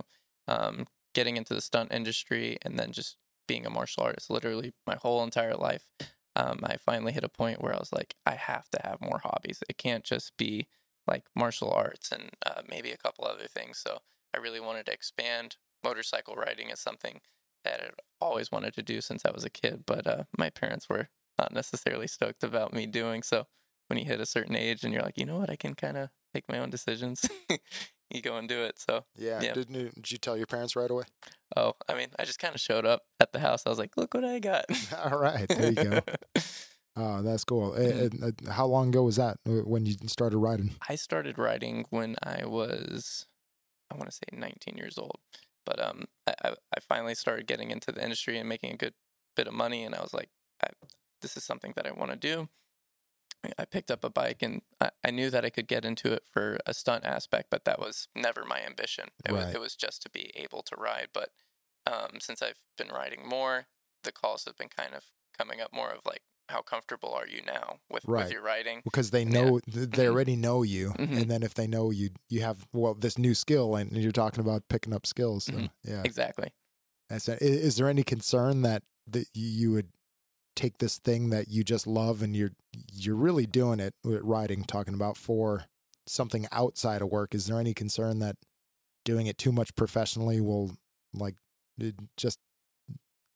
[0.48, 3.18] Um, getting into the stunt industry and then just
[3.48, 5.84] being a martial artist, literally my whole entire life.
[6.36, 9.22] Um, I finally hit a point where I was like, I have to have more
[9.24, 9.64] hobbies.
[9.70, 10.68] It can't just be
[11.08, 13.80] like martial arts and uh, maybe a couple other things.
[13.80, 14.00] So
[14.34, 15.58] I really wanted to expand.
[15.84, 17.22] Motorcycle riding is something
[17.66, 20.88] that I'd always wanted to do since I was a kid, but uh, my parents
[20.88, 23.24] were not necessarily stoked about me doing.
[23.24, 23.46] So
[23.88, 25.98] when you hit a certain age and you're like, you know what, I can kind
[25.98, 27.28] of make my own decisions,
[28.14, 28.80] you go and do it.
[28.80, 29.42] So, Yeah.
[29.42, 29.54] Yeah.
[29.54, 31.06] Didn't you, did you tell your parents right away?
[31.58, 33.64] oh, I mean, I just kind of showed up at the house.
[33.66, 34.66] I was like, look what I got.
[35.04, 36.00] All right, there you go.
[36.98, 37.72] Oh, that's cool.
[37.72, 40.72] Uh, uh, how long ago was that uh, when you started riding?
[40.90, 43.28] I started riding when I was,
[43.90, 45.18] I want to say 19 years old.
[45.66, 48.94] But um, I, I I finally started getting into the industry and making a good
[49.38, 50.30] bit of money, and I was like,
[50.62, 50.68] I,
[51.22, 52.50] this is something that I want to do.
[53.58, 56.24] I picked up a bike and I, I knew that I could get into it
[56.32, 59.10] for a stunt aspect, but that was never my ambition.
[59.26, 61.08] It was it was just to be able to ride.
[61.14, 61.30] But
[61.88, 63.66] um, since I've been riding more,
[64.04, 65.06] the calls have been kind of
[65.38, 68.26] coming up more of like, how comfortable are you now with, Right.
[68.26, 68.82] with your riding?
[68.84, 70.10] because they know th- they Mhm.
[70.10, 71.22] already know you, Mhm.
[71.22, 74.42] and then if they know you, you have well this new skill, and you're talking
[74.42, 75.46] about picking up skills.
[75.46, 75.72] So, Mhm.
[75.84, 76.02] Yeah.
[76.04, 76.52] Exactly.
[77.10, 77.42] That's it.
[77.42, 79.92] I- Is there any concern that that you would
[80.56, 82.52] take this thing that you just love and you're
[82.92, 85.66] you're really doing it with riding, talking about for
[86.08, 87.34] something outside of work?
[87.34, 88.36] Is there any concern that
[89.04, 90.72] doing it too much professionally will
[91.14, 91.36] like
[92.18, 92.40] just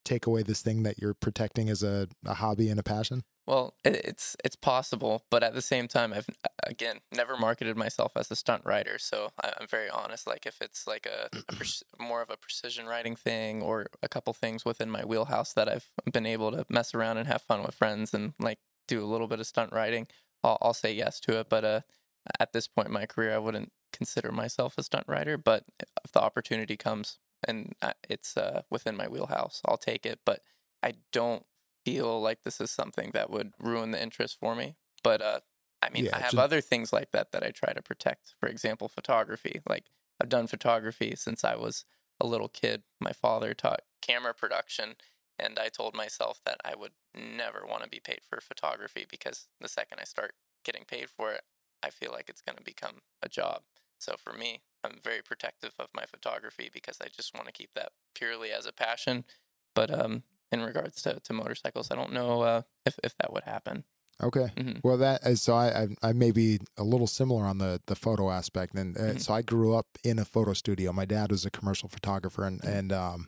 [0.04, 3.24] take away this thing that you're protecting as a, a hobby and a passion?
[3.48, 6.28] Well, it's it's possible, but at the same time, I've
[6.66, 10.26] again never marketed myself as a stunt rider, so I'm very honest.
[10.26, 11.54] Like if it's like a, a
[12.04, 15.88] more of a precision riding thing, or a couple things within my wheelhouse that I've
[16.12, 19.28] been able to mess around and have fun with friends and like do a little
[19.28, 20.08] bit of stunt riding,
[20.44, 21.48] I'll, I'll say yes to it.
[21.50, 21.82] But uh,
[22.40, 25.38] at this point in my career, I wouldn't consider myself a stunt rider.
[25.38, 25.66] But
[26.04, 30.20] if the opportunity comes and uh, it's uh, within my wheelhouse, I'll take it.
[30.26, 30.42] But
[30.82, 31.46] I don't
[31.86, 34.76] feel like this is something that would ruin the interest for me.
[35.04, 35.40] But uh,
[35.82, 38.34] I mean, Yeah, I have just- other things like that that I try to protect.
[38.40, 39.62] For example, photography.
[39.70, 39.86] Like
[40.20, 41.86] I've done photography since I was
[42.20, 42.84] a little kid.
[43.00, 44.96] My father taught camera production,
[45.38, 49.48] and I told myself that I would never want to be paid for photography because
[49.62, 51.42] the second I start getting paid for it,
[51.84, 53.62] I feel like it's going to become a job.
[54.00, 57.72] So for me, I'm very protective of my photography because I just want to keep
[57.76, 59.26] that purely as a passion.
[59.74, 63.44] But um, in regards to, to motorcycles, I don't know uh, if, if that would
[63.44, 63.84] happen.
[64.24, 64.48] Okay.
[64.56, 64.80] Mhm.
[64.84, 65.56] Well, that is so.
[65.56, 69.02] I, I I may be a little similar on the the photo aspect, and uh,
[69.02, 69.22] Mhm.
[69.22, 70.94] so I grew up in a photo studio.
[70.94, 72.78] My dad was a commercial photographer, and Mhm.
[72.78, 73.28] and um,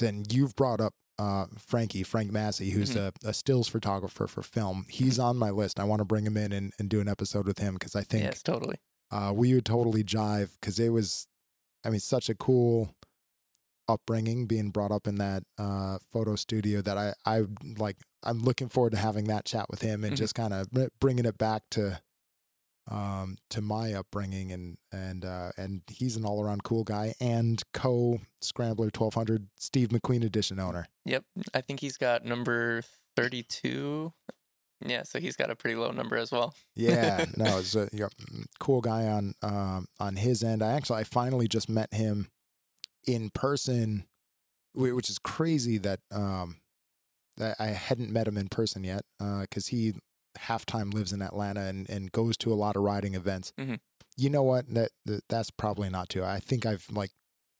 [0.00, 3.12] and you've brought up uh Frankie Frank Masi, who's Mhm.
[3.24, 4.86] a, a stills photographer for film.
[4.88, 5.80] He's on my list.
[5.80, 8.02] I want to bring him in and, and do an episode with him because I
[8.04, 8.76] think Yes, totally.
[9.10, 11.26] uh, we would totally jive because it was,
[11.84, 12.94] I mean, such a cool
[13.88, 17.42] upbringing being brought up in that uh, photo studio that I, I
[17.78, 20.16] like, I'm looking forward to having that chat with him and Mhm.
[20.18, 20.68] just kind of
[21.00, 22.00] bringing it back to,
[22.90, 27.62] um, to my upbringing and, and, uh, and he's an all around cool guy and
[27.72, 30.86] co Scrambler 1200 Steve McQueen edition owner.
[31.04, 31.24] Yep.
[31.54, 32.82] I think he's got number
[33.16, 34.12] 32.
[34.84, 36.54] Yeah, so he's got a pretty low number as well.
[36.74, 38.08] Yeah, no, it's a yeah,
[38.58, 40.60] cool guy on um, on his end.
[40.60, 42.30] I actually I finally just met him
[43.06, 44.06] in person,
[44.74, 46.60] which is crazy that um
[47.36, 49.94] that I hadn't met him in person yet because he
[50.36, 53.52] half time lives in Atlanta and, and goes to a lot of riding events.
[53.58, 53.80] Mhm.
[54.16, 54.66] You know what?
[54.72, 56.24] That, that that's probably not true.
[56.24, 57.10] I think I've like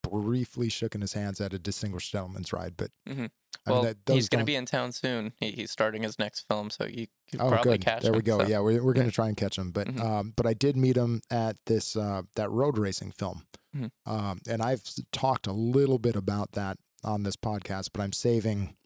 [0.03, 3.31] briefly shooken his hands at a distinguished gentleman's ride, but Mhm.
[3.67, 5.33] I well, mean, that, he's going to be in town soon.
[5.39, 7.85] He, he's starting his next film, so you could Oh, probably good.
[7.85, 8.17] catch there him.
[8.17, 8.39] we go.
[8.41, 9.11] so- Yeah, we're we're gonna yeah.
[9.13, 10.01] try and catch him, but Mhm.
[10.01, 13.91] um, but I did meet him at this uh that road racing film, Mhm.
[14.07, 14.83] um, and I've
[15.13, 18.77] talked a little bit about that on this podcast, but I'm saving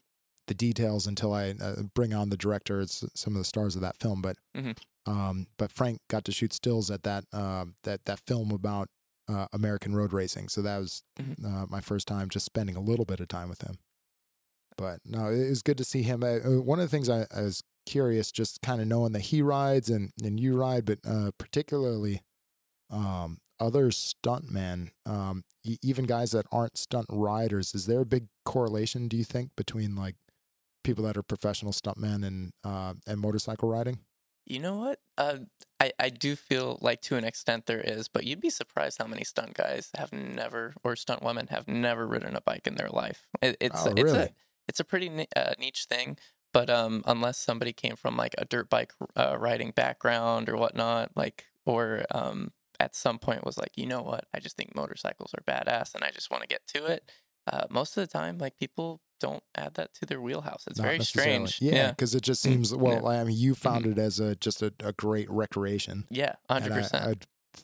[0.47, 3.83] the details until I uh, bring on the director, s- some of the stars of
[3.83, 4.23] that film.
[4.23, 4.77] But Mhm.
[5.07, 8.89] um, but Frank got to shoot stills at that um that that film about
[9.29, 11.45] uh, American road racing, so that was Mhm.
[11.45, 13.79] uh, my first time just spending a little bit of time with him.
[14.77, 16.23] But no, it was good to see him.
[16.23, 19.23] Uh, uh, one of the things I, I was curious, just kind of knowing that
[19.23, 22.23] he rides and, and you ride, but uh, particularly
[22.91, 27.75] um, other stuntmen, um, e- even guys that aren't stunt riders.
[27.75, 30.17] Is there a big correlation, do you think, between like
[30.85, 33.99] people that are professional stuntmen and uh, and motorcycle riding?
[34.47, 35.01] You know what?
[35.19, 35.39] Uh,
[35.81, 39.07] I, I do feel like to an extent there is, but you'd be surprised how
[39.07, 42.89] many stunt guys have never, or stunt women have never ridden a bike in their
[42.89, 43.27] life.
[43.43, 44.31] It, it's Oh, it's a
[44.69, 46.17] it's a pretty uh, niche thing.
[46.53, 51.11] But um, unless somebody came from like a dirt bike uh, riding background or whatnot,
[51.17, 54.27] like or um, at some point was like, you know what?
[54.35, 57.11] I just think motorcycles are badass, and I just want to get to it.
[57.51, 60.65] Uh, most of the time, like people don't add that to their wheelhouse.
[60.67, 61.61] It's Not very strange.
[61.63, 63.11] Yeah, because it just Mm, seems well.
[63.11, 63.21] yeah.
[63.21, 66.05] I mean, you found it as a just a, a great recreation.
[66.11, 67.05] yeah, hundred percent.
[67.05, 67.15] I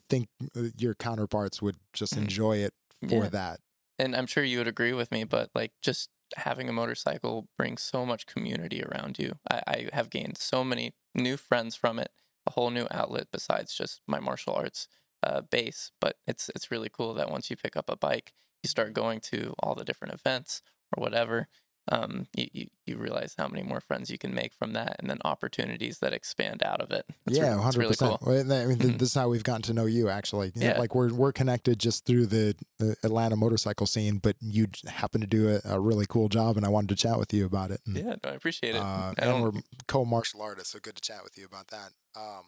[0.09, 2.23] think uh, your counterparts would just Mhm.
[2.23, 2.75] enjoy it
[3.09, 3.29] for Yeah.
[3.31, 3.61] that.
[3.99, 7.83] and I'm sure you would agree with me, but like just having a motorcycle brings
[7.83, 9.39] so much community around you.
[9.51, 12.11] I, I have gained so many new friends from it,
[12.47, 14.89] a whole new outlet besides just my martial arts
[15.23, 15.91] uh, base.
[16.01, 19.21] But it's it's really cool that once you pick up a bike, you start going
[19.21, 20.63] to all the different events
[20.97, 21.49] or whatever,
[21.91, 25.11] um, you, you you realize how many more friends you can make from that, and
[25.11, 27.05] then opportunities that expand out of it.
[27.27, 28.19] Yeah, hundred really percent.
[28.23, 28.99] I mean, Mhm.
[28.99, 30.09] this is how we've gotten to know you.
[30.09, 30.79] Actually, You know, Yeah.
[30.79, 35.27] like we're we're connected just through the, the Atlanta motorcycle scene, but you happen to
[35.27, 37.81] do a, a really cool job, and I wanted to chat with you about it.
[37.87, 38.81] And, Yeah, no, I appreciate it.
[38.81, 41.91] uh, I and we're co martial artists, so good to chat with you about that.
[42.15, 42.45] Um,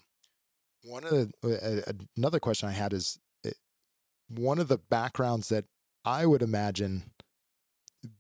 [0.85, 3.51] one of the uh, uh, another question I had is uh,
[4.29, 5.65] one of the backgrounds that
[6.05, 7.11] I would imagine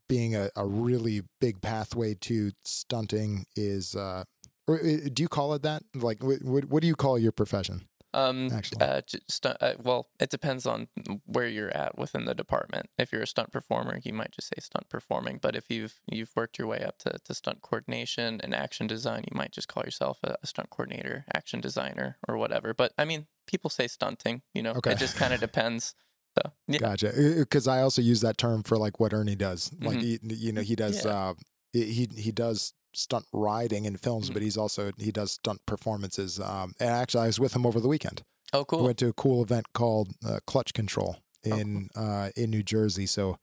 [0.08, 4.24] being a, a really big pathway to stunting is uh
[4.66, 5.82] or uh, do you call it that?
[5.94, 8.50] Like what, what do you call your profession Um,
[8.80, 10.88] uh, stunt, uh, well, it depends on
[11.26, 12.88] where you're at within the department.
[12.96, 15.38] If you're a stunt performer, you might just say stunt performing.
[15.42, 19.24] But if you've you've worked your way up to, to stunt coordination and action design,
[19.30, 22.72] you might just call yourself a, a stunt coordinator, action designer, or whatever.
[22.72, 24.42] But I mean, people say stunting.
[24.54, 24.92] You know, Okay.
[24.92, 25.94] it just kind of depends.
[26.36, 27.12] So yeah, Gotcha.
[27.38, 29.70] Because I also use that term for like what Ernie does.
[29.80, 30.98] Like he, you know, he does.
[30.98, 31.08] Mm-hmm.
[31.08, 31.30] Yeah.
[31.30, 31.34] Uh,
[31.72, 34.34] he he does stunt riding in films, Mhm.
[34.34, 36.38] but he's also he does stunt performances.
[36.40, 38.22] Um, and actually, I was with him over the weekend.
[38.52, 38.78] oh cool!
[38.78, 38.86] We cool.
[38.86, 41.16] went to a cool event called uh, Clutch Control
[41.46, 43.06] Oh, in uh, in New Jersey.
[43.06, 43.36] So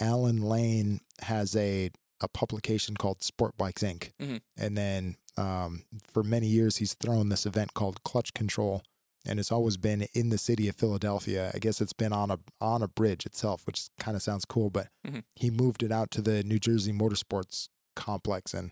[0.00, 1.90] Alan Lane has a
[2.20, 4.12] a publication called Sport Bikes Inc.
[4.20, 4.40] Mhm.
[4.56, 8.82] And then um, for many years, he's thrown this event called Clutch Control,
[9.26, 11.50] and it's always been in the city of Philadelphia.
[11.54, 14.70] I guess it's been on a on a bridge itself, which kind of sounds cool.
[14.70, 15.24] But Mhm.
[15.34, 18.70] he moved it out to the New Jersey Motorsports Complex, and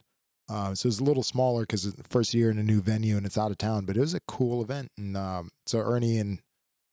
[0.51, 3.17] uh, so it's a little smaller because it's the first year in a new venue
[3.17, 3.85] and it's out of town.
[3.85, 6.41] But it was a cool event, and um, so Ernie and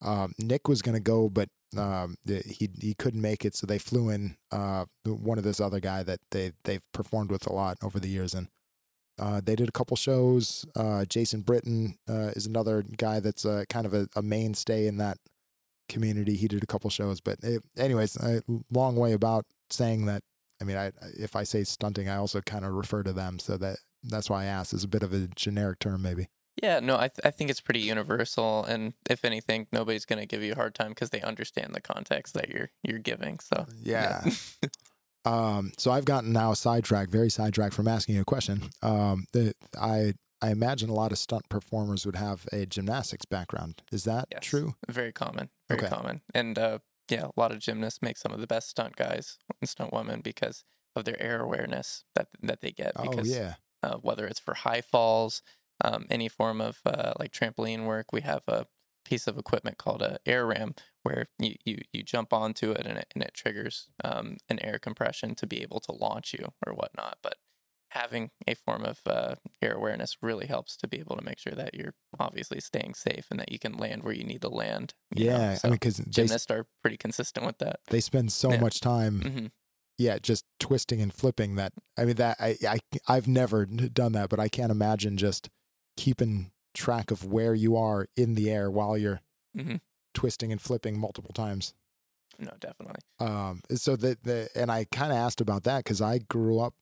[0.01, 3.79] um, Nick was going to go, but um, he he couldn't make it, so they
[3.79, 7.77] flew in uh, one of this other guy that they they've performed with a lot
[7.81, 8.47] over the years, and
[9.19, 10.65] uh, they did a couple shows.
[10.75, 14.97] Uh, Jason Britton uh, is another guy that's uh, kind of a, a mainstay in
[14.97, 15.17] that
[15.89, 16.35] community.
[16.35, 18.41] He did a couple shows, but it, anyways, a
[18.71, 20.21] long way about saying that.
[20.61, 23.57] I mean, I if I say stunting, I also kind of refer to them, so
[23.57, 24.73] that that's why I asked.
[24.73, 26.27] It's a bit of a generic term, maybe.
[26.63, 30.41] Yeah, no, I th- I think it's pretty universal, and if anything, nobody's gonna give
[30.41, 33.39] you a hard time because they understand the context that you're you're giving.
[33.39, 34.23] So Yeah.
[35.25, 38.69] Um, so I've gotten now sidetracked, very sidetracked from asking you a question.
[38.81, 43.81] Um, the, I I imagine a lot of stunt performers would have a gymnastics background.
[43.91, 44.43] Is that Yes.
[44.45, 44.75] true?
[44.87, 45.89] very common, very Okay.
[45.89, 46.79] common, and uh,
[47.09, 50.21] yeah, a lot of gymnasts make some of the best stunt guys and stunt women
[50.21, 50.63] because
[50.95, 52.95] of their air awareness that that they get.
[52.95, 53.55] Oh Because yeah.
[53.83, 55.41] uh, whether it's for high falls,
[55.83, 58.67] um, any form of uh, like trampoline work, we have a
[59.05, 62.97] piece of equipment called a air ram where you, you, you jump onto it and
[62.97, 66.73] it, and it triggers um, an air compression to be able to launch you or
[66.73, 67.17] whatnot.
[67.21, 67.35] But
[67.91, 71.53] having a form of uh, air awareness really helps to be able to make sure
[71.53, 74.93] that you're obviously staying safe and that you can land where you need to land.
[75.15, 77.79] Yeah, So I mean, because gymnasts are pretty consistent with that.
[77.89, 78.61] they spend so Yeah.
[78.61, 79.47] much time, hmm
[79.97, 81.55] yeah, just twisting and flipping.
[81.55, 85.49] That I mean, that I, I I've never done that, but I can't imagine just
[85.95, 89.21] keeping track of where you are in the air while you're
[89.53, 89.77] Mhm.
[90.13, 91.73] twisting and flipping multiple times.
[92.39, 93.01] No, definitely.
[93.19, 96.75] Um, so the the and I kind of asked about that because I grew up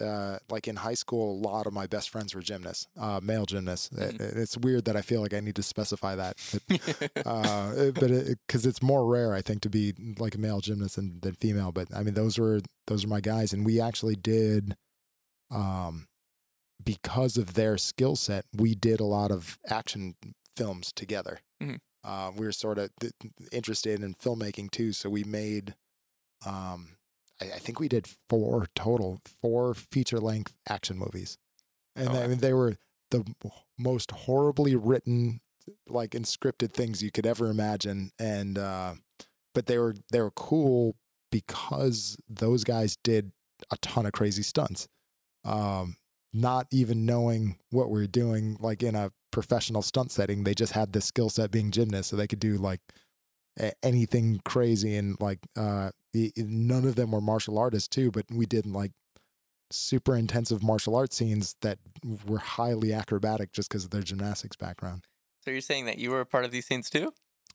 [0.00, 1.30] uh, like in high school.
[1.32, 3.90] A lot of my best friends were gymnasts, uh, male gymnasts.
[3.92, 4.36] It- Mhm.
[4.36, 6.36] It's weird that I feel like I need to specify that,
[6.68, 8.10] but, uh, but
[8.46, 11.72] because it's more rare, I think, to be like a male gymnast than, than female.
[11.72, 14.76] But I mean, those were those were my guys, and we actually did,
[15.50, 16.06] um,
[16.82, 20.14] because of their skill set, we did a lot of action
[20.56, 21.40] films together.
[21.62, 21.78] Mhm.
[22.02, 23.12] Uh, we were sort of th-
[23.52, 25.74] interested in filmmaking too, so we made,
[26.46, 26.96] um,
[27.40, 31.38] I, I think we did four total, four feature length action movies,
[31.96, 32.76] and Oh, I mean they were
[33.10, 33.24] the
[33.78, 35.40] most horribly written,
[35.88, 38.94] like and scripted things you could ever imagine, and uh,
[39.54, 40.96] but they were they were cool
[41.30, 43.32] because those guys did
[43.70, 44.88] a ton of crazy stunts.
[45.44, 45.96] Um,
[46.32, 50.72] not even knowing what we are doing, like in a professional stunt setting, they just
[50.74, 52.80] had the skill set being gymnasts, so they could do like
[53.82, 54.96] anything crazy.
[54.96, 55.90] And like, uh,
[56.36, 58.92] none of them were martial artists too, but we did like
[59.70, 61.78] super intensive martial arts scenes that
[62.26, 65.06] were highly acrobatic just because of their gymnastics background.
[65.44, 67.12] So you're saying that you were a part of these scenes too?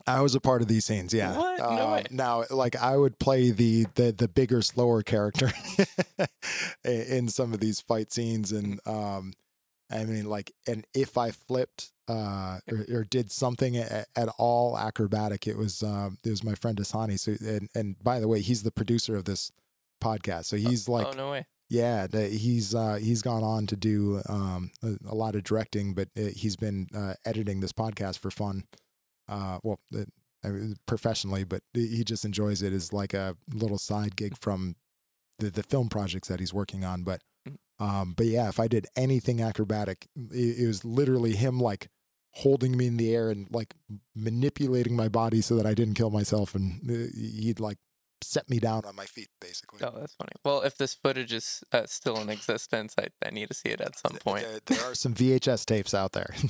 [0.08, 1.38] I was a part of these scenes, yeah.
[1.38, 1.60] What?
[1.60, 2.04] No way.
[2.12, 5.52] Now, like I would play the the the bigger, slower character
[6.84, 9.34] in some of these fight scenes, and um,
[9.96, 14.78] I mean, like, and if I flipped uh or, or did something at, at all
[14.78, 17.18] acrobatic, it was um it was my friend Asani.
[17.20, 19.52] So, and and by the way, he's the producer of this
[20.04, 21.48] podcast, so he's like oh no way.
[21.70, 25.94] yeah, the, he's uh, he's gone on to do um, a, a lot of directing,
[25.96, 28.66] but uh, he's been uh, editing this podcast for fun.
[29.28, 29.80] Uh, well,
[30.44, 34.76] I mean, professionally, but he just enjoys it as like a little side gig from
[35.40, 37.04] the, the film projects that he's working on.
[37.04, 37.22] But.
[37.80, 41.90] Um, but yeah, if I did anything acrobatic, it, it was literally him like
[42.32, 43.74] holding me in the air and like
[44.16, 47.78] manipulating my body so that I didn't kill myself, and uh, he'd like
[48.22, 49.80] set me down on my feet basically.
[49.84, 50.32] Oh, that's funny.
[50.44, 53.82] Well, if this footage is uh, still in existence, I, I need to see it
[53.82, 54.46] at some point.
[54.66, 56.34] There, there are some VHS tapes out there.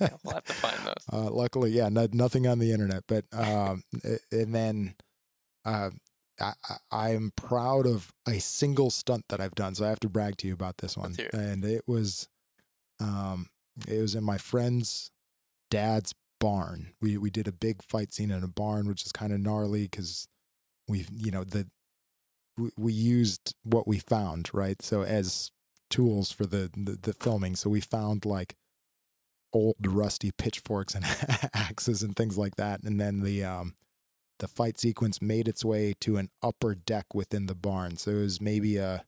[0.00, 0.94] Yeah, we'll have to find those.
[1.12, 3.04] Uh, luckily, yeah, no, nothing on the internet.
[3.06, 3.82] But um,
[4.30, 4.94] and then
[5.64, 5.90] uh,
[6.40, 6.52] I,
[6.90, 9.74] I am proud of a single stunt that I've done.
[9.74, 11.14] So I have to brag to you about this one.
[11.32, 12.28] And it was,
[13.00, 13.48] um,
[13.88, 15.10] it was in my friend's
[15.70, 16.92] dad's barn.
[17.00, 19.82] We we did a big fight scene in a barn, which is kind of gnarly
[19.84, 20.26] because
[20.88, 21.68] we, you know, the
[22.56, 24.80] we, we used what we found, right?
[24.82, 25.50] So as
[25.90, 27.56] tools for the, the the filming.
[27.56, 28.56] So we found like
[29.52, 31.04] old rusty pitchforks and
[31.54, 32.82] axes and things like that.
[32.82, 33.74] And then the um
[34.40, 37.96] the fight sequence made its way to an upper deck within the barn.
[37.96, 39.04] So it was maybe a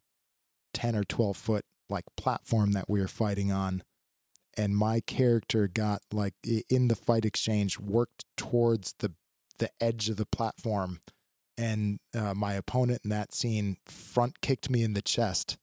[0.73, 3.83] ten or twelve foot like platform that we were fighting on.
[4.57, 6.35] And my character got like
[6.69, 9.13] in the fight exchange worked towards the
[9.59, 11.01] the edge of the platform
[11.57, 15.57] and uh, my opponent in that scene front kicked me in the chest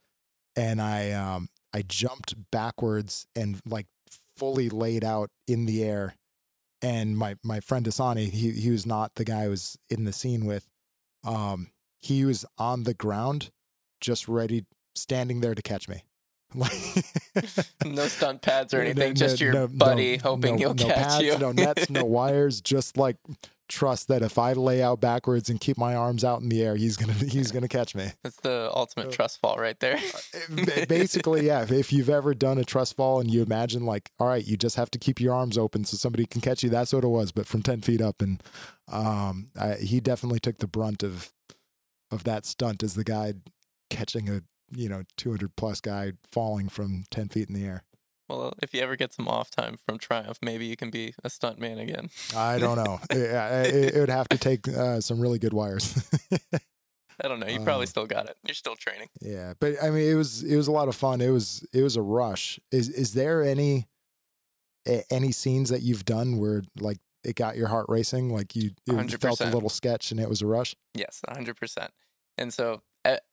[0.56, 3.88] and i um i jumped backwards and like
[4.38, 6.16] fully laid out in the air
[6.82, 10.14] and my my friend Asani he he was not the guy I was in the
[10.14, 10.68] scene with
[11.24, 11.72] um
[12.02, 13.52] he was on the ground
[14.00, 14.66] just ready
[14.96, 16.04] standing there to catch me
[17.86, 21.38] No stunt pads or anything, no- just your no- buddy hoping he'll catch pads, you.
[21.38, 22.60] no nets, no wires.
[22.62, 23.18] Just like
[23.70, 26.76] trust that if I lay out backwards and keep my arms out in the air,
[26.76, 28.12] he's gonna he's gonna catch me.
[28.24, 30.00] That's the ultimate Uh, trust fall right there.
[30.88, 31.62] Basically, yeah.
[31.64, 34.58] if- If you've ever done a trust fall and you imagine like, all right, you
[34.58, 36.70] just have to keep your arms open so somebody can catch you.
[36.70, 38.42] That's what it was, but from ten feet up, and
[38.92, 41.32] um, I, he definitely took the brunt of
[42.12, 43.34] of that stunt as the guy
[43.90, 44.42] catching a
[44.76, 47.84] you know two hundred plus guy falling from ten feet in the air.
[48.30, 51.30] Well, if you ever get some off time from Triumph, maybe you can be a
[51.30, 52.10] stunt man again.
[52.36, 53.00] I don't know.
[53.14, 55.96] Yeah, it, it would have to take uh, some really good wires.
[57.22, 57.48] I don't know.
[57.48, 58.38] You probably Um, still got it.
[58.46, 59.10] You're still training.
[59.20, 61.20] yeah, but I mean, it was it was a lot of fun.
[61.22, 62.60] It was it was a rush.
[62.72, 63.88] Is is there any
[65.10, 69.08] any scenes that you've done where like it got your heart racing, like you, you
[69.10, 70.76] felt a little sketch and it was a rush?
[70.94, 71.90] Yes, 100%.
[72.38, 72.82] And so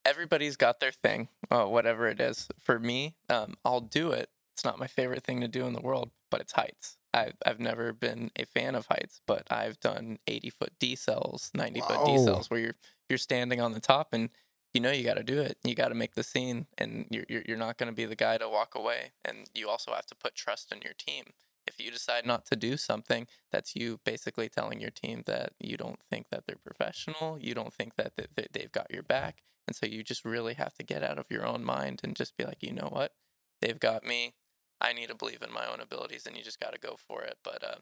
[0.03, 2.49] everybody's got their thing, uh, whatever it is.
[2.59, 4.29] For me, um, I'll do it.
[4.57, 6.97] It's not my favorite thing to do in the world, but it's heights.
[7.13, 11.81] I've, I've never been a fan of heights, but I've done 80 foot decels, 90
[11.81, 12.75] foot decels where you're,
[13.07, 14.31] you're standing on the top and
[14.73, 15.59] you know you got to do it.
[15.63, 18.15] You got to make the scene and you're, you're, you're not going to be the
[18.15, 19.11] guy to walk away.
[19.23, 21.25] And you also have to put trust in your team.
[21.67, 25.77] If you decide not to do something, that's you basically telling your team that you
[25.77, 29.43] don't think that they're professional, you don't think that th- th- they've got your back.
[29.67, 32.35] And so you just really have to get out of your own mind and just
[32.37, 33.13] be like, you know what?
[33.61, 34.33] They've got me.
[34.79, 37.23] I need to believe in my own abilities and you just got to go for
[37.23, 37.37] it.
[37.43, 37.75] But uh,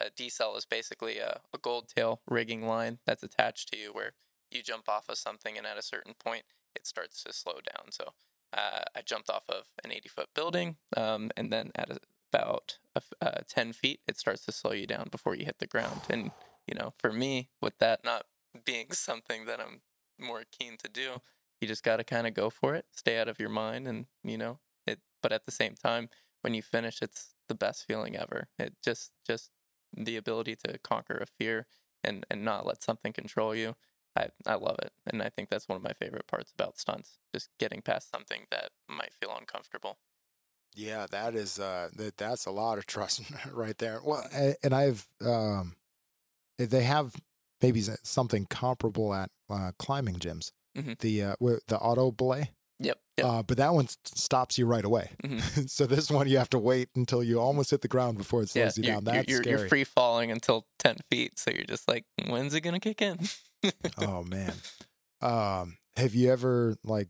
[0.00, 4.12] a decel is basically a, a gold tail rigging line that's attached to you where
[4.50, 6.44] you jump off of something and at a certain point
[6.74, 7.90] it starts to slow down.
[7.90, 8.12] So
[8.52, 11.98] uh, I jumped off of an 80 foot building um, and then at a,
[12.32, 12.78] about
[13.20, 16.02] uh, 10 feet it starts to slow you down before you hit the ground.
[16.10, 16.30] And,
[16.66, 18.24] you know, for me, with that not
[18.64, 19.80] being something that I'm
[20.18, 21.20] more keen to do,
[21.60, 24.06] you just got to kind of go for it, stay out of your mind and,
[24.22, 26.08] you know, it, but at the same time,
[26.46, 28.48] when you finish, it's the best feeling ever.
[28.56, 29.50] It just, just
[29.96, 31.66] the ability to conquer a fear
[32.04, 33.74] and, and not let something control you.
[34.14, 34.92] I, I love it.
[35.08, 38.46] And I think that's one of my favorite parts about stunts, just getting past something
[38.52, 39.98] that might feel uncomfortable.
[40.74, 43.22] Yeah, that is uh that that's a lot of trust
[43.52, 44.00] right there.
[44.04, 44.24] Well,
[44.62, 45.76] and I've um
[46.58, 47.16] they have
[47.62, 50.52] maybe something comparable at uh, climbing gyms.
[50.74, 50.96] Mhm.
[51.00, 51.36] The uh
[51.68, 52.98] the auto belay, Yep.
[53.16, 53.26] Yep.
[53.26, 55.10] uh, but that one stops you right away.
[55.24, 55.68] Mhm.
[55.70, 58.50] so this one you have to wait until you almost hit the ground before it
[58.50, 59.04] slows you you're, down.
[59.04, 59.60] you're- That's you're, scary.
[59.60, 61.38] you're free falling until 10 feet.
[61.38, 63.18] So you're just like, when's it going to kick in?
[63.98, 64.52] oh man.
[65.22, 67.08] Um, have you ever like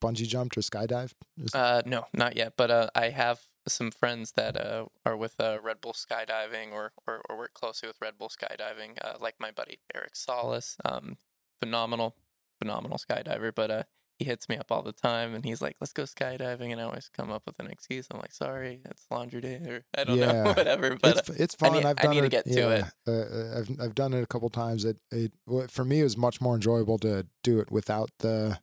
[0.00, 1.14] bungee jumped or skydived?
[1.52, 2.52] Uh, no, not yet.
[2.56, 6.92] But uh, I have some friends that uh, are with uh, Red Bull Skydiving or,
[7.06, 10.76] or, or work closely with Red Bull Skydiving, uh, like my buddy Eric Solis.
[10.84, 11.16] Um,
[11.60, 12.14] phenomenal,
[12.60, 13.52] phenomenal skydiver.
[13.54, 13.82] But uh,
[14.18, 16.72] he hits me up all the time and he's like, let's go skydiving.
[16.72, 18.06] And I always come up with an excuse.
[18.10, 20.42] I'm like, sorry, it's laundry day or I don't Yeah.
[20.44, 20.96] know, whatever.
[21.00, 21.72] But it's, it's I fun.
[21.78, 22.30] need- I've I done need to it.
[22.30, 22.84] get to it.
[23.06, 24.84] Uh, I've I've done it a couple times.
[24.84, 28.58] It it well, for me it was much more enjoyable to do it without the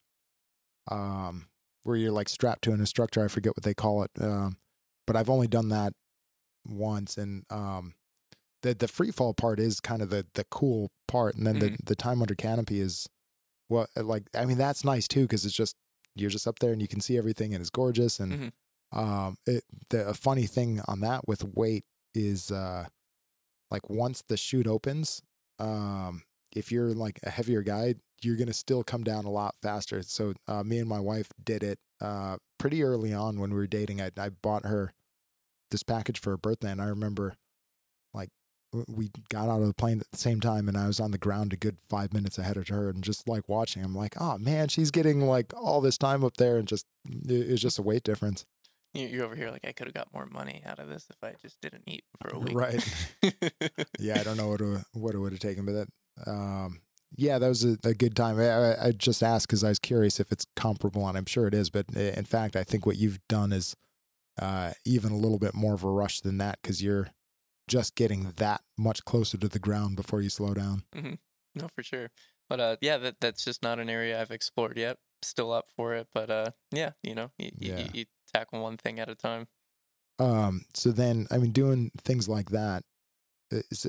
[0.92, 1.48] um
[1.84, 3.24] where you're like strapped to an instructor.
[3.24, 4.12] I forget what they call it.
[4.20, 4.58] Um,
[5.08, 5.94] but I've only done that
[6.68, 7.94] once, and um,
[8.64, 11.76] the the free fall part is kind of the the cool part, and then Mm-hmm.
[11.76, 13.08] the the time under canopy is
[13.70, 15.76] well, uh, like I mean, that's nice too because it's just
[16.16, 18.20] you're just up there and you can see everything and it's gorgeous.
[18.20, 18.54] And
[18.94, 18.98] Mhm.
[18.98, 22.88] um, it, the a funny thing on that with weight is uh,
[23.72, 25.22] like once the chute opens,
[25.60, 26.24] um,
[26.56, 30.02] if you're like a heavier guy, you're gonna still come down a lot faster.
[30.04, 33.68] So uh, me and my wife did it uh, pretty early on when we were
[33.68, 34.02] dating.
[34.02, 34.94] I I bought her
[35.72, 37.36] this package for her birthday, and I remember
[38.88, 41.18] we got out of the plane at the same time, and I was on the
[41.18, 44.38] ground a good five minutes ahead of her, and just like watching, I'm like, oh
[44.38, 47.82] man, she's getting like all this time up there, and just it- it's just a
[47.82, 48.46] weight difference.
[48.94, 51.18] You, you're over here like I could have got more money out of this if
[51.22, 52.56] I just didn't eat for a week.
[52.56, 52.96] Right.
[54.00, 55.88] yeah, I don't know what it, what it would have taken, but that,
[56.32, 56.82] um,
[57.18, 58.40] yeah, that was a, a good time.
[58.40, 61.54] I, I, just asked because I was curious if it's comparable, and I'm sure it
[61.54, 61.70] is.
[61.70, 63.76] But in fact, I think what you've done is
[64.42, 67.10] uh, even a little bit more of a rush than that because you're
[67.68, 70.84] just getting that much closer to the ground before you slow down.
[70.96, 71.14] Mm-hmm.
[71.56, 72.10] no, for sure.
[72.50, 74.98] But uh, yeah, that that's just not an area I've explored yet.
[75.24, 77.80] Still up for it, but uh, yeah, you know, you, Yeah.
[77.80, 79.48] you, you tackle one thing at a time.
[80.20, 82.84] Um, so then, I mean, doing things like that,
[83.52, 83.88] is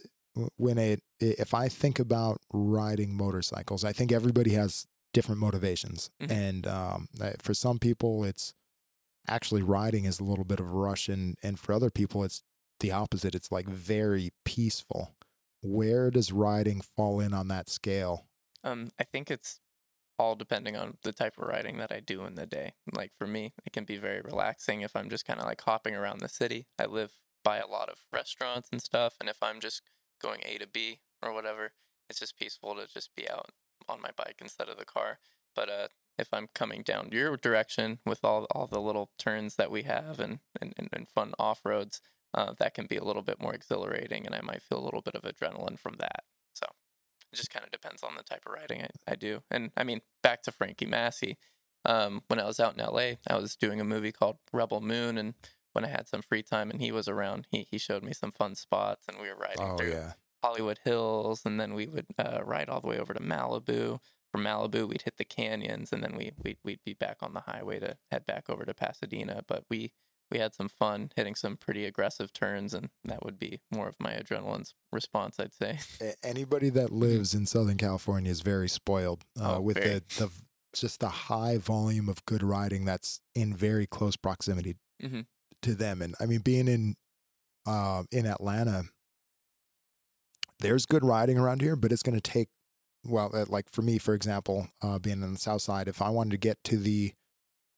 [0.56, 6.10] when it, if I think about riding motorcycles, I think everybody has different motivations.
[6.22, 6.30] Mhm.
[6.30, 8.54] And um, uh, for some people, it's
[9.28, 11.08] actually riding is a little bit of a rush.
[11.08, 12.42] And, and for other people, it's
[12.80, 13.34] the opposite.
[13.34, 15.14] It's like very peaceful.
[15.62, 18.26] Where does riding fall in on that scale?
[18.62, 19.60] Um, I think it's
[20.18, 22.72] all depending on the type of riding that I do in the day.
[22.94, 25.94] Like for me, it can be very relaxing if I'm just kind of like hopping
[25.94, 26.66] around the city.
[26.78, 27.12] I live
[27.44, 29.82] by a lot of restaurants and stuff, and if I'm just
[30.20, 31.72] going A to B or whatever,
[32.08, 33.50] it's just peaceful to just be out
[33.88, 35.18] on my bike instead of the car.
[35.54, 39.70] But uh, if I'm coming down your direction with all all the little turns that
[39.70, 42.00] we have and and, and, and fun off roads,
[42.36, 45.02] uh, that can be a little bit more exhilarating, and I might feel a little
[45.02, 46.24] bit of adrenaline from that.
[46.52, 46.66] So
[47.32, 49.42] it just kind of depends on the type of writing I, I do.
[49.50, 51.36] And I mean, back to Frankie Masi.
[51.84, 55.18] Um, when I was out in LA, I was doing a movie called Rebel Moon,
[55.18, 55.34] and
[55.72, 58.32] when I had some free time and he was around, he he showed me some
[58.32, 60.12] fun spots, and we were riding Oh, through yeah.
[60.42, 64.00] Hollywood Hills, and then we would uh, ride all the way over to Malibu.
[64.32, 67.40] From Malibu, we'd hit the canyons, and then we we'd, we'd be back on the
[67.40, 69.42] highway to head back over to Pasadena.
[69.46, 69.92] But we
[70.30, 73.96] we had some fun hitting some pretty aggressive turns, and that would be more of
[74.00, 75.78] my adrenaline's response, I'd say.
[76.22, 79.56] Anybody that lives in Southern California is very spoiled uh, Mm-hmm.
[79.56, 79.88] Oh, with very.
[80.00, 80.30] the, the
[80.74, 85.26] just the high volume of good riding that's in very close proximity Mhm.
[85.62, 86.02] to them.
[86.02, 86.96] And I mean, being in
[87.66, 88.84] uh, in Atlanta,
[90.60, 92.48] there's good riding around here, but it's going to take
[93.04, 96.08] well, uh, like for me, for example, uh, being on the south side, if I
[96.10, 97.12] wanted to get to the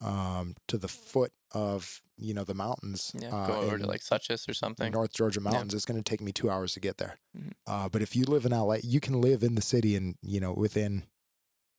[0.01, 4.03] um, to the foot of you know the mountains, Yeah, uh, go over to like
[4.03, 4.93] Suches or something.
[4.93, 7.19] North Georgia mountains, it's going to take me two hours to get there.
[7.37, 7.53] Mhm.
[7.67, 10.41] Uh, but if you live in LA, you can live in the city and, you
[10.41, 11.05] know, within,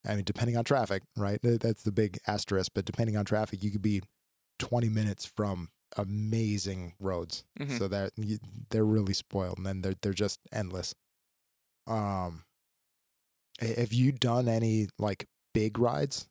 [0.05, 1.39] I mean, depending on traffic, right?
[1.43, 2.71] That's the big asterisk.
[2.73, 4.01] But depending on traffic, you could be
[4.59, 7.43] 20 minutes from amazing roads.
[7.59, 7.77] Mhm.
[7.77, 8.39] So that you,
[8.69, 10.93] they're really spoiled and then they're, they're just endless.
[11.87, 12.45] Um,
[13.59, 16.27] have you done any like big rides?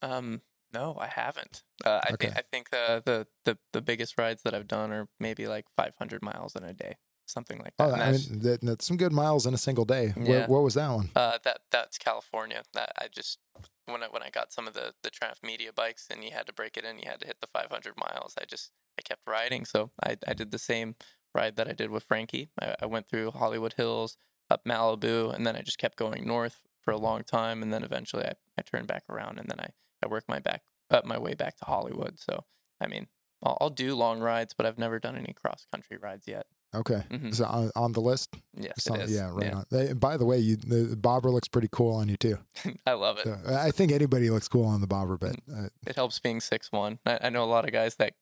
[0.00, 0.40] Um,
[0.72, 1.62] no, I haven't.
[1.84, 2.32] Uh, I think Okay.
[2.36, 6.22] I think the, the the the biggest rides that I've done are maybe like 500
[6.22, 6.96] miles in a day,
[7.26, 7.88] something like that.
[7.90, 10.12] Oh, I mean, that, that's some good miles in a single day.
[10.16, 10.46] Where, Yeah.
[10.46, 11.10] what was that one?
[11.14, 12.62] Uh, that that's California.
[12.74, 13.38] That I just
[13.86, 16.46] when I when I got some of the the Triumph Media bikes and you had
[16.46, 18.34] to break it in, you had to hit the 500 miles.
[18.40, 20.94] I just I kept riding, so I I did the same
[21.34, 22.50] ride that I did with Frankie.
[22.60, 24.16] I, I went through Hollywood Hills,
[24.50, 27.82] up Malibu, and then I just kept going north for a long time, and then
[27.84, 29.70] eventually I, I turned back around, and then I
[30.02, 32.18] I work my back up my way back to Hollywood.
[32.20, 32.44] So
[32.80, 33.06] I mean.
[33.44, 36.46] I'll, I'll do long rides, but I've never done any cross country rides yet.
[36.76, 37.02] Okay.
[37.10, 37.34] Mhm.
[37.34, 38.32] So on, on the list?
[38.56, 39.10] Yes, is.
[39.12, 39.64] yeah, right on.
[39.68, 42.38] Hey, and by the way, you, the bobber looks pretty cool on you too.
[42.86, 43.24] I love it.
[43.24, 46.70] So, I think anybody looks cool on the bobber, but uh, it helps being six
[46.70, 47.00] one.
[47.04, 48.12] I, I know a lot of guys that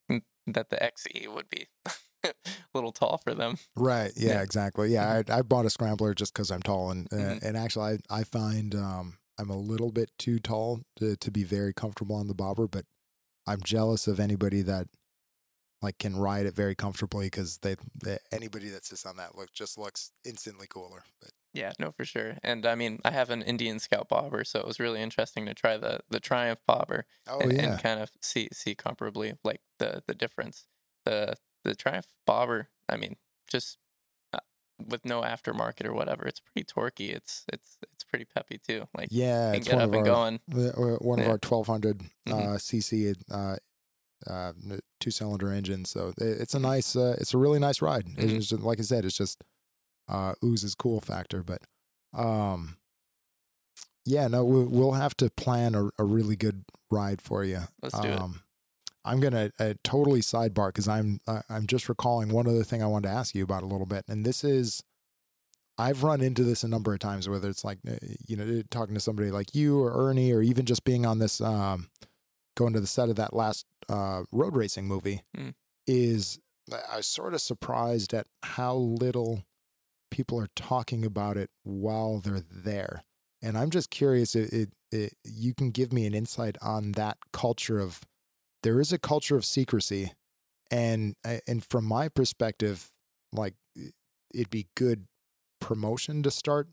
[0.47, 1.67] that the XE would be
[2.25, 2.33] a
[2.73, 3.59] little tall for them.
[3.77, 4.41] right, yeah, Yeah.
[4.43, 4.89] exactly.
[4.89, 7.43] Yeah, I, I bought a scrambler just because I'm tall, and uh, Mhm.
[7.43, 11.45] and actually, I I find um, I'm a little bit too tall to to be
[11.45, 12.85] very comfortable on the bobber, but
[13.47, 14.89] I'm jealous of anybody that
[15.83, 19.53] like can ride it very comfortably because they, they anybody that sits on that look
[19.53, 21.05] just looks instantly cooler.
[21.21, 22.37] But Yeah, no, for sure.
[22.43, 25.55] And I mean, I have an Indian Scout bobber, so it was really interesting to
[25.55, 29.63] try the the Triumph bobber oh and, yeah, and kind of see see comparably like
[29.79, 30.67] the the difference.
[31.07, 31.35] The
[31.65, 33.17] the Triumph bobber, I mean,
[33.49, 33.79] just
[34.35, 34.41] uh,
[34.87, 37.15] with no aftermarket or whatever, it's pretty torquey.
[37.15, 38.87] It's it's it's pretty peppy too.
[38.97, 40.41] Like yeah, can get one up of and our going.
[40.49, 41.31] the- one of Yeah.
[41.33, 42.55] our 1200 uh, Mhm.
[42.57, 43.57] cc uh,
[44.31, 44.53] uh,
[45.01, 45.85] two cylinder engine.
[45.87, 46.63] So it, it's a Mhm.
[46.63, 48.07] nice, uh, it's a really nice ride.
[48.07, 48.19] Mhm.
[48.19, 49.43] It's just, like I said, it's just
[50.09, 51.43] uh, oozes cool factor.
[51.43, 51.63] But
[52.13, 52.77] um,
[54.05, 57.61] yeah, no, we'll, we'll have to plan a, a really good ride for you.
[57.83, 58.21] Let's do it.
[59.03, 62.87] I'm gonna uh, totally sidebar because I'm uh, I'm just recalling one other thing I
[62.87, 64.83] wanted to ask you about a little bit, and this is
[65.81, 67.95] I've run into this a number of times, whether it's like uh,
[68.27, 71.41] you know talking to somebody like you or Ernie, or even just being on this
[71.41, 71.89] um,
[72.57, 75.23] going to the set of that last uh, road racing movie.
[75.37, 75.55] Mm.
[75.87, 76.39] Is
[76.71, 79.45] I was sort of surprised at how little
[80.11, 83.03] people are talking about it while they're there,
[83.43, 84.37] and I'm just curious.
[84.37, 88.03] It, it, it you can give me an insight on that culture of
[88.63, 90.13] there is a culture of secrecy
[90.71, 92.91] and uh, and from my perspective
[93.33, 93.55] like
[94.35, 95.07] it'd be good
[95.61, 96.69] promotion to start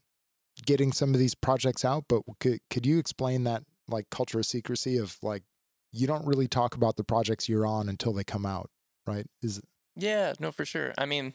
[0.65, 4.45] getting some of these projects out but could could you explain that like culture of
[4.45, 5.43] secrecy of like
[5.91, 8.69] you don't really talk about the projects you're on until they come out
[9.05, 9.61] right is
[9.95, 10.93] Yeah, no, for sure.
[10.97, 11.33] I mean,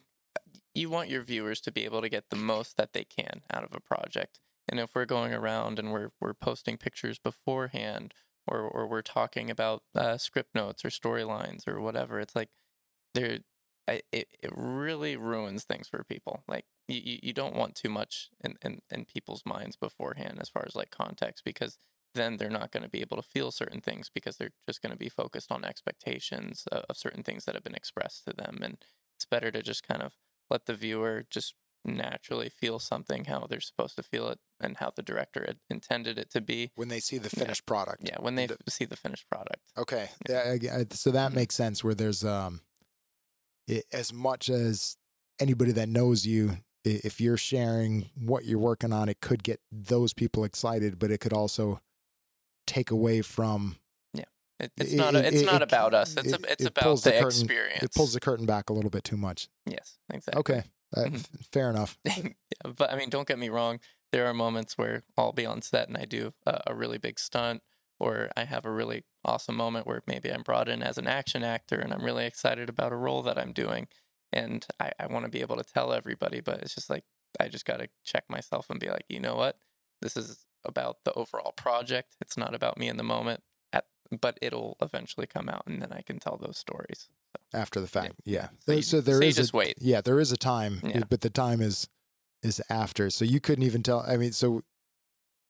[0.75, 3.65] you want your viewers to be able to get the most that they can out
[3.65, 4.39] of a project.
[4.69, 8.15] And if we're going around and we're we're posting pictures beforehand,
[8.47, 12.51] or or we're talking about uh, script notes or storylines or whatever, it's like
[13.15, 13.41] there,
[13.89, 16.45] it it really ruins things for people.
[16.47, 20.49] Like you you you don't want too much in in, in people's minds beforehand as
[20.49, 21.79] far as like context because
[22.15, 24.91] then they're not going to be able to feel certain things because they're just going
[24.93, 28.59] to be focused on expectations of, of certain things that have been expressed to them
[28.63, 28.85] and
[29.17, 30.13] it's better to just kind of
[30.51, 31.55] let the viewer just
[31.85, 36.17] naturally feel something how they're supposed to feel it and how the director had intended
[36.19, 37.45] it to be when they see the Yeah.
[37.45, 40.11] finished product yeah when they The- see the finished product Okay.
[40.29, 40.57] Yeah.
[40.75, 41.35] I- so that Mhm.
[41.35, 41.83] makes sense.
[41.83, 42.61] Where there's um,
[43.69, 44.97] i as much as
[45.41, 50.13] anybody that knows you, if you're sharing what you're working on, it could get those
[50.13, 51.81] people excited, but it could also
[52.67, 53.77] take away from.
[54.15, 56.69] it, it's It- not a, it's it- not about us it's it- a, it's it
[56.69, 59.49] about the, the curtain- experience It pulls the curtain back a little bit too much.
[59.67, 60.63] yes exactly Okay.
[60.95, 61.09] Uh,
[61.51, 61.99] fair enough.
[62.05, 62.29] yeah,
[62.77, 63.81] but I mean, don't get me wrong.
[64.13, 67.19] There are moments where I'll be on set and I do a, a really big
[67.19, 67.63] stunt,
[67.99, 71.43] or I have a really awesome moment where maybe I'm brought in as an action
[71.43, 73.89] actor and I'm really excited about a role that I'm doing,
[74.33, 76.41] and I, I want to be able to tell everybody.
[76.41, 77.05] But it's just like
[77.41, 79.57] I just got to check myself and be like, you know what,
[80.01, 82.17] this is about the overall project.
[82.21, 83.43] It's not about me in the moment.
[83.73, 83.87] At,
[84.21, 87.09] but it'll eventually come out, and then I can tell those stories.
[87.55, 88.49] After the fact, yeah.
[88.61, 89.77] So Uh, you- So there so is just a, wait.
[89.81, 91.05] Yeah, there is a time, Yeah.
[91.09, 91.89] but the time is
[92.43, 93.09] is after.
[93.09, 94.01] So you couldn't even tell.
[94.01, 94.63] I mean, so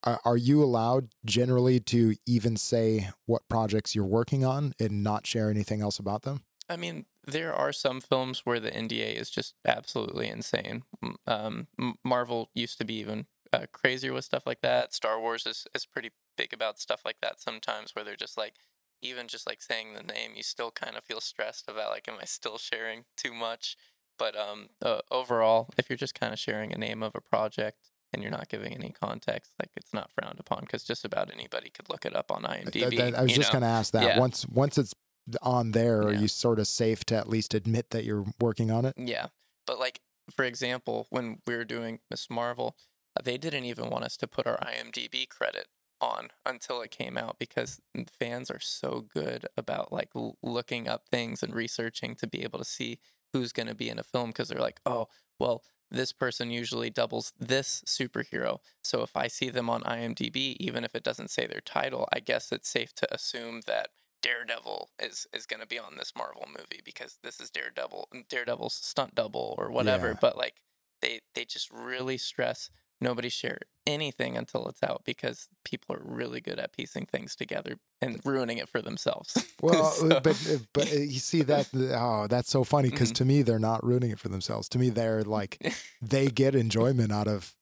[0.04, 5.26] are, are you allowed generally to even say what projects you're working on and not
[5.26, 6.42] share anything else about them?
[6.68, 10.82] I mean, there are some films where the NDA is just absolutely insane.
[11.26, 11.68] Um,
[12.04, 14.92] Marvel used to be even uh, crazier with stuff like that.
[14.94, 18.54] Star Wars is, is pretty big about stuff like that sometimes, where they're just like,
[19.02, 22.14] even just like saying the name, you still kind of feel stressed about like, am
[22.20, 23.76] I still sharing too much?
[24.18, 27.90] But um, uh, overall, if you're just kind of sharing a name of a project
[28.12, 31.70] and you're not giving any context, like it's not frowned upon because just about anybody
[31.70, 32.96] could look it up on IMDb.
[32.96, 34.02] that- I was just going to ask that.
[34.04, 34.18] Yeah.
[34.18, 34.94] Once once it's
[35.40, 38.84] on there, are you sort of safe to at least admit that you're working on
[38.84, 38.94] it?
[38.96, 39.28] Yeah.
[39.66, 40.00] But like
[40.30, 42.28] for example, when we were doing Ms.
[42.30, 42.76] Marvel,
[43.16, 45.68] uh, they didn't even want us to put our IMDb credit
[46.00, 47.80] on until it came out because
[48.18, 52.58] fans are so good about like l- looking up things and researching to be able
[52.58, 52.98] to see
[53.32, 55.08] who's going to be in a film because they're like, "Oh,
[55.38, 58.58] well, this person usually doubles this superhero.
[58.82, 62.20] So if I see them on IMDb, even if it doesn't say their title, I
[62.20, 63.88] guess it's safe to assume that
[64.22, 68.74] Daredevil is is going to be on this Marvel movie because this is Daredevil, Daredevil's
[68.74, 70.08] stunt double or whatever.
[70.08, 70.18] Yeah.
[70.20, 70.54] But like
[71.00, 72.70] they they just really stress
[73.00, 77.74] nobody share anything until it's out because people are really good at piecing things together
[78.00, 79.36] and ruining it for themselves.
[79.60, 83.16] Well, So- but uh, but uh, you see that oh, that's so funny because Mhm.
[83.16, 84.68] to me they're not ruining it for themselves.
[84.70, 85.58] To me, they're like
[86.02, 87.54] they get enjoyment out of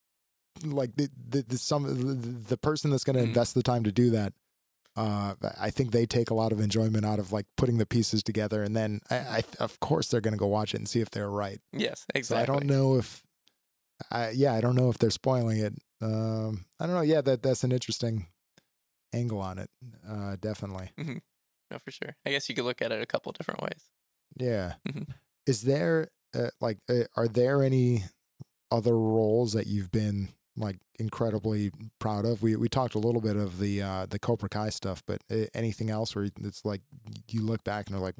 [0.64, 2.14] like the, the, the some the,
[2.48, 3.28] the person that's going to Mhm.
[3.28, 4.32] invest the time to do that.
[4.97, 8.22] Uh, I think they take a lot of enjoyment out of like putting the pieces
[8.22, 11.01] together, and then I, I of course they're going to go watch it and see
[11.01, 11.61] if they're right.
[11.72, 12.43] yes, So exactly.
[12.43, 13.22] I don't know if,
[14.11, 15.74] I yeah, I don't know if they're spoiling it.
[16.03, 17.03] Um, I don't know.
[17.03, 18.26] Yeah, that that's an interesting
[19.12, 19.70] angle on it.
[20.09, 20.91] Uh, definitely.
[20.99, 22.16] No, for sure.
[22.26, 23.84] I guess you could look at it a couple different ways.
[24.36, 24.74] Yeah.
[24.88, 25.07] Mhm.
[25.47, 28.05] Is there uh, like uh, are there any
[28.72, 30.30] other roles that you've been
[30.61, 32.42] like incredibly proud of?
[32.42, 35.46] We we talked a little bit of the uh the Cobra Kai stuff, but uh,
[35.54, 36.82] anything else where it's like
[37.28, 38.16] you look back and are like,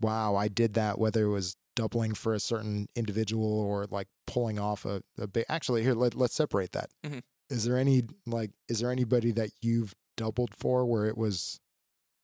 [0.00, 0.98] wow, I did that.
[0.98, 5.44] Whether it was doubling for a certain individual or like pulling off a, a big.
[5.48, 6.90] Actually, here let let's separate that.
[7.02, 7.64] Is Mhm.
[7.66, 11.58] there any like is there anybody that you've doubled for where it was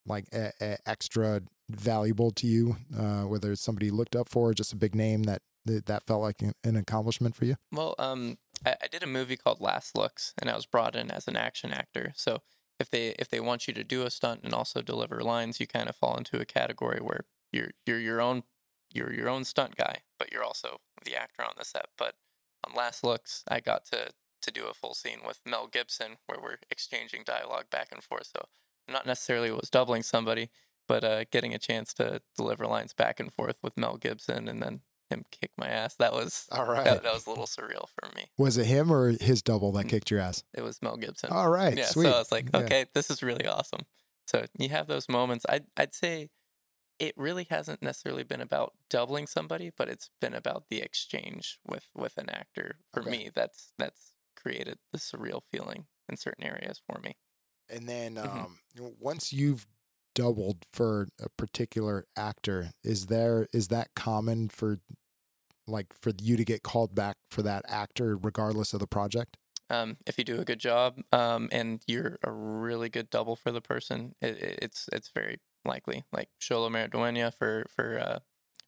[0.07, 4.51] like a, a extra valuable to you, uh, whether it's somebody you looked up for,
[4.51, 7.57] or just a big name that that, that felt like an, an accomplishment for you?
[7.73, 11.11] Well, um, I, I did a movie called Last Looks, and I was brought in
[11.11, 12.13] as an action actor.
[12.17, 12.43] So
[12.79, 15.67] if they if they want you to do a stunt and also deliver lines, you
[15.67, 18.45] kind of fall into a category where you're you're your own
[18.93, 21.89] you're your own stunt guy, but you're also the actor on the set.
[21.97, 22.15] But
[22.67, 26.39] on Last Looks, I got to to do a full scene with Mel Gibson where
[26.41, 28.31] we're exchanging dialogue back and forth.
[28.35, 28.47] So
[28.87, 30.51] not necessarily was doubling somebody,
[30.87, 34.63] but uh, getting a chance to deliver lines back and forth with Mel Gibson and
[34.63, 34.81] then
[35.11, 35.95] him kick my ass.
[35.97, 36.85] That was All right.
[36.85, 38.27] that, that was a little surreal for me.
[38.37, 39.91] was it him or his double that Mm.
[39.91, 40.45] kicked your ass?
[40.55, 41.31] It was Mel Gibson.
[41.33, 42.05] All right, yeah, sweet.
[42.09, 42.61] so I was like, Yeah.
[42.61, 43.81] okay, this is really awesome.
[44.27, 45.45] So you have those moments.
[45.49, 46.29] I'd I'd say
[46.99, 51.87] it really hasn't necessarily been about doubling somebody, but it's been about the exchange with
[51.95, 52.81] with an actor.
[52.93, 53.11] For Okay.
[53.11, 57.17] me, that's that's created the surreal feeling in certain areas for me.
[57.71, 58.25] And then Mhm.
[58.25, 58.59] um,
[58.99, 59.67] once you've
[60.19, 64.81] doubled for a particular actor, is there is that common for
[65.69, 69.37] like for you to get called back for that actor regardless of the project?
[69.71, 73.53] Um, if you do a good job um, and you're a really good double for
[73.53, 76.03] the person, it, it, it's it's very likely.
[76.13, 78.19] Like Xolo Maridueña for for uh,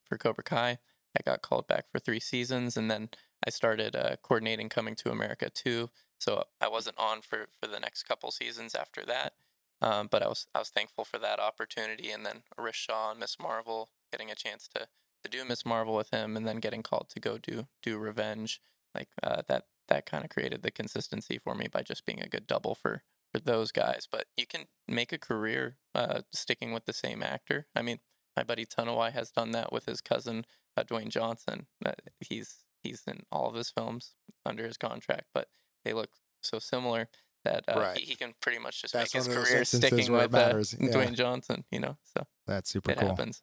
[0.05, 0.77] for Cobra Kai,
[1.17, 3.09] I got called back for three seasons, and then
[3.45, 5.89] I started uh, coordinating Coming to America too.
[6.17, 9.33] So I wasn't on for for the next couple seasons after that.
[9.81, 13.19] Um, but I was I was thankful for that opportunity, and then Rish Shah and
[13.19, 13.37] Ms.
[13.41, 14.87] Marvel getting a chance to
[15.23, 15.65] to do Ms.
[15.65, 18.61] Marvel with him, and then getting called to go do do Revenge
[18.93, 22.29] like uh, that that kind of created the consistency for me by just being a
[22.29, 23.03] good double for
[23.33, 24.07] for those guys.
[24.09, 27.67] But you can make a career uh, sticking with the same actor.
[27.75, 27.99] I mean
[28.35, 30.45] my buddy Tanoai has done that with his cousin
[30.77, 31.67] uh, Dwayne Johnson.
[31.85, 34.13] Uh, he's he's in all of his films
[34.45, 35.47] under his contract but
[35.85, 36.09] they look
[36.41, 37.09] so similar
[37.45, 37.97] that uh, Right.
[37.97, 40.33] he, he can pretty much just That's make his one of those career sticking with
[40.35, 40.37] uh,
[40.79, 40.89] yeah.
[40.89, 43.09] Dwayne Johnson you know so That's super it cool.
[43.09, 43.41] happens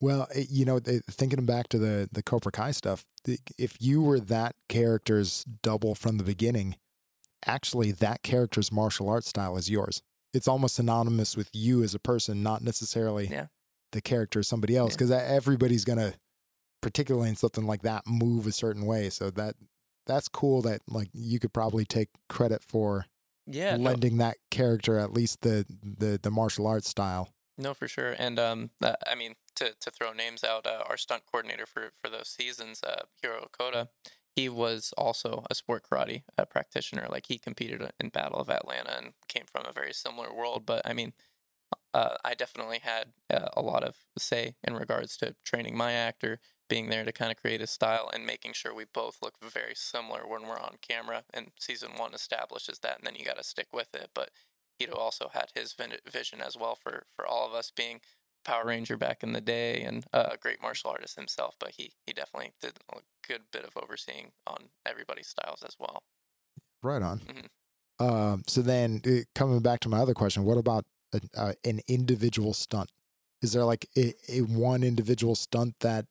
[0.00, 3.04] Well, it, you know, th- thinking back to the the Cobra Kai stuff,
[3.58, 6.76] if you were that character's double from the beginning,
[7.46, 10.02] actually that character's martial arts style is yours.
[10.32, 13.46] It's almost synonymous with you as a person, not necessarily Yeah.
[13.92, 14.96] the character of somebody else, Yeah.
[14.98, 16.14] because everybody's gonna,
[16.80, 19.10] particularly in something like that, move a certain way.
[19.10, 19.56] So that
[20.06, 20.62] that's cool.
[20.62, 23.06] That like you could probably take credit for
[23.50, 27.32] yeah no, lending that character at least the the the martial arts style.
[27.60, 28.14] No, for sure.
[28.16, 31.90] And um, uh, I mean, to to throw names out, uh, our stunt coordinator for
[32.00, 33.88] for those seasons, uh, Hiro Koda,
[34.36, 37.08] he was also a sport karate uh, practitioner.
[37.10, 40.64] Like he competed in Battle of Atlanta and came from a very similar world.
[40.64, 41.12] But I mean,
[41.92, 46.38] uh, I definitely had uh, a lot of say in regards to training my actor,
[46.68, 49.74] being there to kind of create a style and making sure we both look very
[49.74, 51.24] similar when we're on camera.
[51.32, 54.10] And season one establishes that, and then you got to stick with it.
[54.14, 54.30] But
[54.78, 55.74] Hiro also had his
[56.10, 58.00] vision as well for for all of us being
[58.44, 61.56] Power Ranger back in the day and uh, a great martial artist himself.
[61.58, 66.02] But he he definitely did a good bit of overseeing on everybody's styles as well.
[66.82, 67.20] Right on.
[67.20, 67.48] Mhm.
[68.00, 71.80] Um, so then, uh, coming back to my other question, what about a, uh, an
[71.88, 72.92] individual stunt?
[73.42, 76.06] Is there like a, a one individual stunt that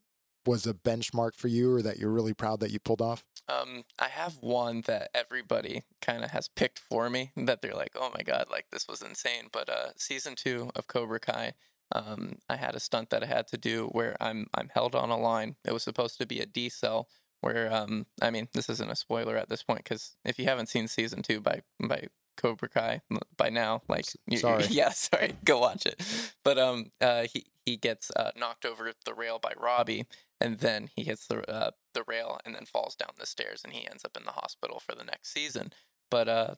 [0.48, 3.24] was a benchmark for you, or that you're really proud that you pulled off?
[3.50, 7.92] Um, I have one that everybody kind of has picked for me that they're like,
[7.96, 9.50] oh my god, like this was insane.
[9.52, 11.54] But uh, season two of Cobra Kai,
[11.94, 15.10] um, I had a stunt that I had to do where I'm I'm held on
[15.10, 15.56] a line.
[15.66, 17.06] It was supposed to be a decel
[17.42, 20.68] where um, I mean this isn't a spoiler at this point because if you haven't
[20.70, 23.02] seen season two by by Cobra Kai
[23.38, 24.66] by now, like you- you- sorry.
[24.70, 26.02] yeah, sorry, go watch it.
[26.44, 30.06] But um, uh, he he gets uh, knocked over the rail by Robbie,
[30.40, 33.74] and then he hits the uh, the rail and then falls down the stairs, and
[33.74, 35.74] he ends up in the hospital for the next season.
[36.10, 36.56] But uh,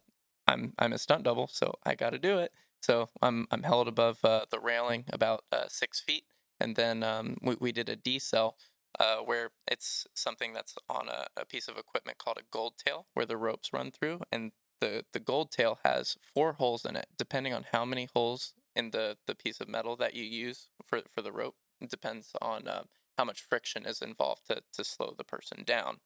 [0.48, 2.52] I'm I'm a stunt double, so I got to do it.
[2.82, 6.26] So I'm I'm held above uh, the railing about uh, six feet,
[6.60, 8.54] and then um, we we did a decel.
[9.00, 13.06] Uh, where it's something that's on a, a piece of equipment called a gold tail,
[13.14, 14.52] where the ropes run through, and
[14.82, 17.06] the the gold tail has four holes in it.
[17.18, 21.02] Depending on how many holes in the the piece of metal that you use for
[21.08, 22.86] for the rope, it depends on um,
[23.20, 25.98] how much friction is involved to to slow the person down.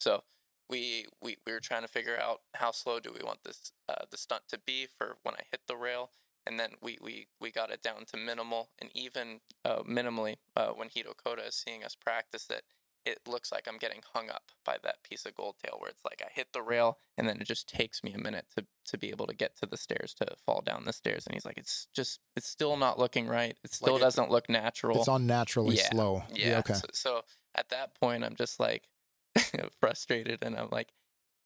[0.00, 0.24] So
[0.68, 4.04] we we we were trying to figure out how slow do we want this uh,
[4.10, 6.10] the stunt to be for when I hit the rail,
[6.44, 10.70] and then we we we got it down to minimal, and even uh, minimally uh,
[10.70, 12.64] when Hiro Koda is seeing us practice it,
[13.06, 16.04] it looks like I'm getting hung up by that piece of gold tail where it's
[16.04, 18.98] like I hit the rail and then it just takes me a minute to to
[18.98, 21.58] be able to get to the stairs to fall down the stairs, and he's like,
[21.58, 23.56] it's just it's still not looking right.
[23.64, 24.98] It still it- doesn't look natural.
[24.98, 26.22] It's unnaturally Yeah, slow.
[26.34, 26.58] Yeah.
[26.58, 26.74] Okay.
[26.74, 27.22] So, so
[27.54, 28.88] at that point, I'm just like
[29.80, 30.92] frustrated, and I'm like,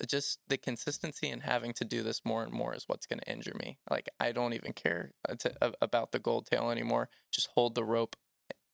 [0.06, 3.30] just the consistency and having to do this more and more is what's going to
[3.30, 3.78] injure me.
[3.90, 7.08] Like I don't even care uh, to, about the gold tail anymore.
[7.30, 8.16] Just hold the rope.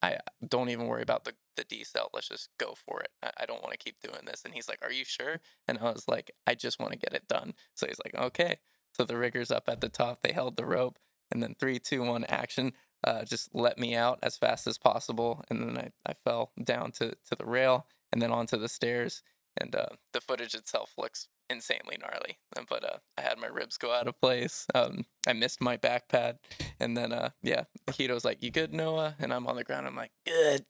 [0.01, 0.17] I
[0.47, 2.07] don't even worry about the the decel.
[2.13, 3.09] Let's just go for it.
[3.21, 5.79] I, I don't want to keep doing this." And he's like, "Are you sure?" And
[5.79, 8.57] I was like, "I just want to get it done." So he's like, "Okay."
[8.93, 10.97] So the riggers up at the top, they held the rope,
[11.31, 12.73] and then three, two, one, action.
[13.03, 16.91] Uh, just let me out as fast as possible, and then I, I fell down
[16.93, 19.21] to to the rail and then onto the stairs.
[19.59, 22.37] And uh, the footage itself looks insanely gnarly.
[22.55, 24.65] Uh, But uh, I had my ribs go out of place.
[24.75, 26.37] Um, I missed my back pad,
[26.79, 29.87] and then uh, yeah, Hiro's like, "You good, Noah?" And I'm on the ground.
[29.87, 30.65] I'm like, "Good."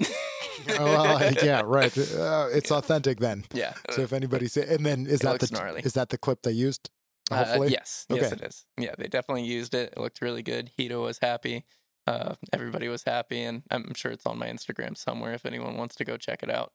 [0.79, 1.95] oh, well, yeah, right.
[1.97, 3.43] Uh, it's authentic then.
[3.53, 3.73] yeah.
[3.91, 5.81] So if anybody say, and then is It that the gnarly.
[5.83, 6.89] is that the clip they used?
[7.29, 8.35] Uh, Hopefully, yes, yes, Okay.
[8.35, 8.65] it is.
[8.77, 9.93] Yeah, they definitely used it.
[9.95, 10.71] It looked really good.
[10.77, 11.65] Hito was happy.
[12.07, 15.95] Uh, everybody was happy, and I'm sure it's on my Instagram somewhere if anyone wants
[15.95, 16.71] to go check it out.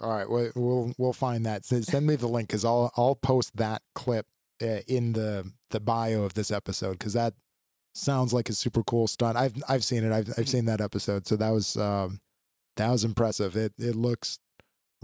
[0.00, 1.64] All right, we'll we'll, find that.
[1.64, 4.26] Send me the link because I'll I'll post that clip
[4.60, 7.34] uh, in the the bio of this episode because that
[7.94, 9.36] sounds like a super cool stunt.
[9.36, 10.12] I've I've seen it.
[10.12, 11.26] I've I've seen that episode.
[11.26, 12.20] So that was um
[12.76, 13.56] that was impressive.
[13.56, 14.38] It it looks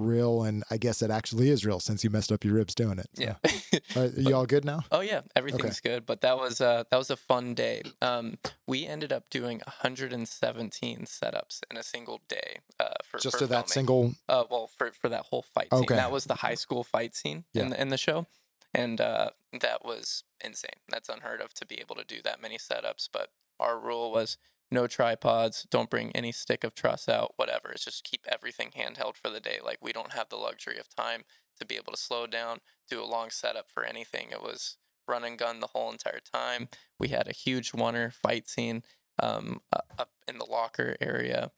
[0.00, 2.98] real, and I guess it actually is real since you messed up your ribs doing
[2.98, 3.06] it.
[3.14, 3.22] So.
[3.22, 3.80] Yeah.
[3.96, 4.80] Are you all good now?
[4.90, 6.06] Oh yeah, everything's good.
[6.06, 7.82] But that was uh that was a fun day.
[8.02, 12.58] Um, we ended up doing 117 setups in a single day.
[12.78, 14.14] Uh, for Just for to that single.
[14.28, 15.82] Uh, well, for for that whole fight scene.
[15.82, 15.94] Okay.
[15.96, 17.62] That was the high school fight scene Yeah.
[17.64, 18.26] in the in the show,
[18.74, 19.30] and uh,
[19.60, 20.70] that was insane.
[20.88, 23.08] That's unheard of to be able to do that many setups.
[23.12, 24.38] But our rule was
[24.70, 27.70] no tripods, don't bring any stick of truss out, whatever.
[27.72, 29.58] It's just keep everything handheld for the day.
[29.64, 31.24] Like we don't have the luxury of time
[31.58, 34.28] to be able to slow down, do a long setup for anything.
[34.30, 34.76] It was
[35.08, 36.68] run and gun the whole entire time.
[36.98, 38.82] We had a huge oneer fight scene
[39.20, 39.60] um,
[39.98, 41.50] up in the locker area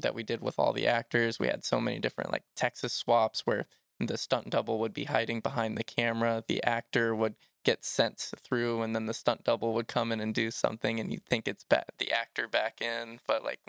[0.00, 1.38] that we did with all the actors.
[1.38, 3.66] We had so many different like Texas swaps where
[4.00, 8.82] the stunt double would be hiding behind the camera, the actor would get sent through,
[8.82, 11.64] and then the stunt double would come in and do something, and you'd think it's
[11.64, 13.60] ba- the actor back in, but like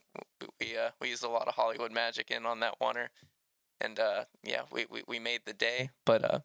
[0.59, 3.09] we uh, we used a lot of Hollywood magic in on that oneer,
[3.79, 6.39] and uh, yeah, we, we we made the day, but uh,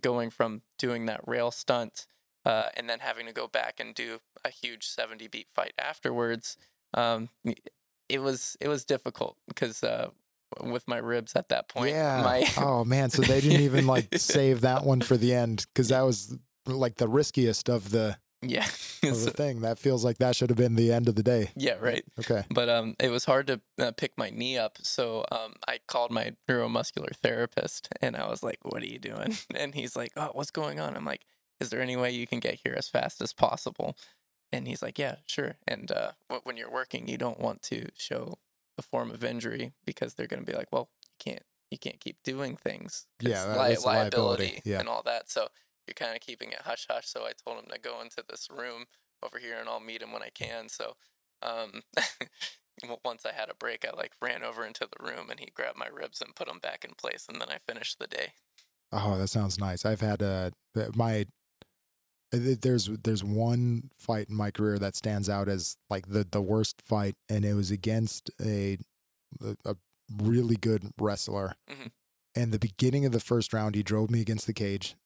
[0.00, 2.06] going from doing that rail stunt
[2.44, 6.56] uh, and then having to go back and do a huge 70 beat fight afterwards
[6.94, 7.28] um,
[8.08, 10.08] it was it was difficult because uh,
[10.62, 12.22] with my ribs at that point yeah.
[12.22, 15.88] my oh man, so they didn't even like save that one for the end because
[15.88, 16.36] that was
[16.76, 18.64] like the riskiest of the yeah
[19.02, 19.60] of So- the thing.
[19.62, 21.50] That feels like that should have been the end of the day.
[21.56, 22.44] yeah right Okay.
[22.50, 24.78] but um, it was hard to uh, pick my knee up.
[24.82, 29.36] So um, I called my neuromuscular therapist, and I was like, "What are you doing?"
[29.54, 31.24] And he's like, "Oh, what's going on?" I'm like,
[31.60, 33.96] "Is there any way you can get here as fast as possible?"
[34.52, 36.12] And he's like, "Yeah, sure." And uh,
[36.44, 38.38] when you're working, you don't want to show
[38.76, 41.98] the form of injury because they're going to be like, "Well, you can't, you can't
[42.00, 44.78] keep doing things Yeah, li- liability, liability yeah.
[44.80, 45.28] and all that.
[45.30, 45.48] So
[45.88, 47.08] you're kind of keeping it hush hush.
[47.08, 48.84] So I told him to go into this room
[49.22, 50.68] over here, and I'll meet him when I can.
[50.68, 50.94] So
[51.42, 51.82] um,
[53.04, 55.78] once I had a break, I like ran over into the room and he grabbed
[55.78, 58.32] my ribs and put them back in place, and then I finished the day.
[58.92, 59.84] Oh, that sounds nice.
[59.84, 60.50] I've had uh
[60.94, 61.26] my
[62.30, 66.82] there's there's one fight in my career that stands out as like the the worst
[66.84, 68.78] fight, and it was against a
[69.64, 69.76] a,
[70.22, 71.54] really good wrestler.
[71.70, 71.90] Mhm.
[72.34, 74.96] And the beginning of the first round, he drove me against the cage,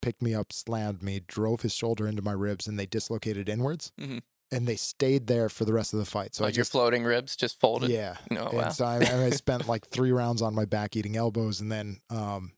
[0.00, 3.92] picked me up, slammed me, drove his shoulder into my ribs, and they dislocated inwards.
[3.98, 4.22] Mhm.
[4.52, 6.34] And they stayed there for the rest of the fight.
[6.34, 7.90] So So I your floating ribs just folded.
[7.90, 8.68] yeah, No, and wow.
[8.70, 12.52] so I, I spent like three rounds on my back eating elbows, and then um,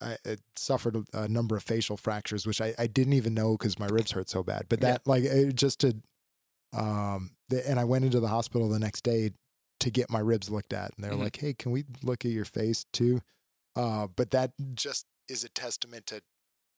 [0.00, 0.16] I,
[0.56, 4.12] suffered a, number of facial fractures, which I, I didn't even know because my ribs
[4.12, 4.66] hurt so bad.
[4.68, 4.92] But Yeah.
[4.92, 6.00] that like it, just to,
[6.72, 9.32] um, the, and I went into the hospital the next day
[9.80, 11.18] to get my ribs looked at, and they're Mhm.
[11.18, 13.20] like, "Hey, can we look at your face too?"
[13.76, 16.22] Uh, but that just is a testament to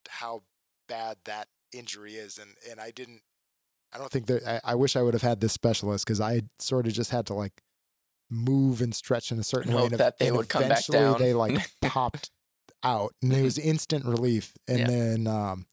[0.08, 0.42] how
[0.88, 3.22] bad that injury is, and and I didn't.
[3.94, 6.42] I don't think that I, I wish I would have had this specialist because I
[6.58, 7.62] sort of just had to like
[8.30, 9.84] move and stretch in a certain And way.
[9.86, 11.18] and that they and would come back down.
[11.18, 12.30] They like popped
[12.82, 13.44] out, and it Mhm.
[13.44, 14.54] was instant relief.
[14.66, 14.86] And Yeah.
[14.86, 15.66] then, um,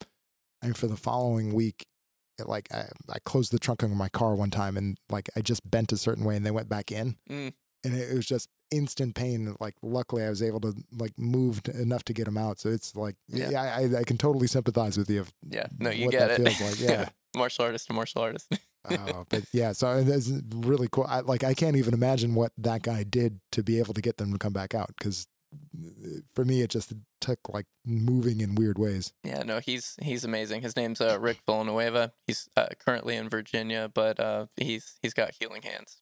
[0.61, 1.85] I mean, for the following week,
[2.37, 5.41] it, like I, I closed the trunk of my car one time, and like I
[5.41, 7.53] just bent a certain way, and they went back in, Mm.
[7.83, 9.55] and it, it was just instant pain.
[9.59, 12.59] Like luckily, I was able to like move t- enough to get them out.
[12.59, 13.49] So it's like, Yeah.
[13.49, 15.25] yeah, I, I, can totally sympathize with you.
[15.49, 16.37] Yeah, no, you get it.
[16.37, 17.09] feels like, yeah.
[17.35, 18.51] martial artist to martial artist.
[18.89, 21.05] Oh, but yeah, so that's really cool.
[21.07, 24.17] I, like I can't even imagine what that guy did to be able to get
[24.17, 25.27] them to come back out because
[26.35, 29.13] for me it just took like moving in weird ways.
[29.23, 30.61] yeah, no, he's he's amazing.
[30.61, 32.13] His name's uh, Rick Villanueva.
[32.27, 36.01] He's uh, currently in Virginia, but uh, he's he's got healing hands.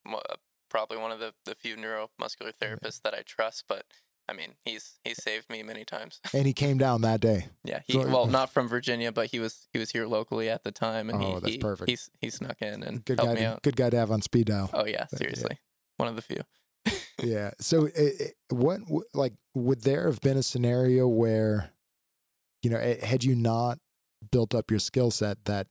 [0.69, 3.65] Probably one of the, the few neuromuscular therapists that I trust.
[3.67, 3.85] But
[4.29, 6.19] I mean, he's he's saved me many times.
[6.33, 7.47] And he came down that day.
[7.63, 10.71] Yeah, he well not from Virginia, but he was he was here locally at the
[10.71, 11.89] time, and Oh, he, that's he, perfect.
[11.89, 13.61] He's he snuck in and Good helped guy, me to, out.
[13.63, 14.69] good guy to have on speed dial.
[14.73, 15.17] Oh yeah, yeah.
[15.17, 15.59] seriously,
[15.97, 16.41] one of the few.
[17.21, 17.51] yeah.
[17.59, 18.01] So, uh,
[18.49, 18.79] what
[19.13, 21.71] like would there have been a scenario where,
[22.63, 23.79] you know, had you not
[24.31, 25.67] built up your skill set that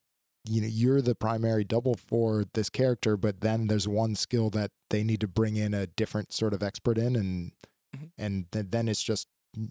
[0.49, 4.71] you know you're the primary double for this character, but then there's one skill that
[4.91, 7.53] they need to bring in a different sort of expert in, and
[7.97, 8.11] Mhm.
[8.19, 9.29] and th- then it's just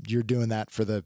[0.08, 1.06] you're doing that for the,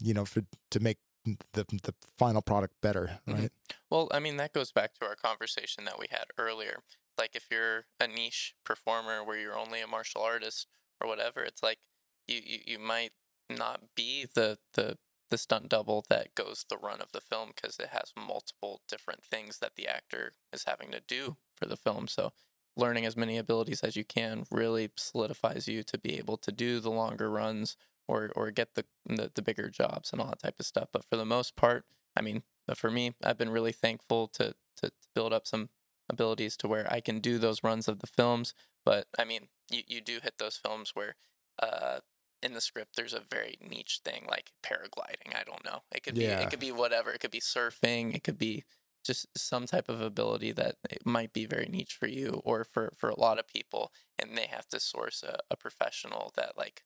[0.00, 3.34] you know, for to make the the final product better, Mhm.
[3.34, 3.52] right?
[3.90, 6.82] Well, I mean, that goes back to our conversation that we had earlier.
[7.16, 10.66] Like, if you're a niche performer where you're only a martial artist
[11.00, 11.78] or whatever, it's like
[12.26, 13.12] you, you, you might
[13.48, 14.98] not be the, the,
[15.34, 19.24] the stunt double that goes the run of the film because it has multiple different
[19.24, 22.06] things that the actor is having to do for the film.
[22.06, 22.30] So,
[22.76, 26.78] learning as many abilities as you can really solidifies you to be able to do
[26.78, 27.76] the longer runs
[28.06, 30.88] or, or get the, the, the bigger jobs and all that type of stuff.
[30.92, 31.84] But for the most part,
[32.16, 32.44] I mean,
[32.76, 35.68] for me, I've been really thankful to, to to build up some
[36.08, 38.54] abilities to where I can do those runs of the films.
[38.84, 41.16] But I mean, you, you do hit those films where
[41.60, 41.98] uh,
[42.44, 45.34] in the script there's a very niche thing like paragliding.
[45.34, 45.80] I don't know.
[45.94, 47.10] It could be it could be whatever.
[47.12, 48.14] It could be surfing.
[48.14, 48.64] It could be
[49.04, 52.92] just some type of ability that it might be very niche for you or for
[52.96, 56.84] for a lot of people, and they have to source a, a professional that like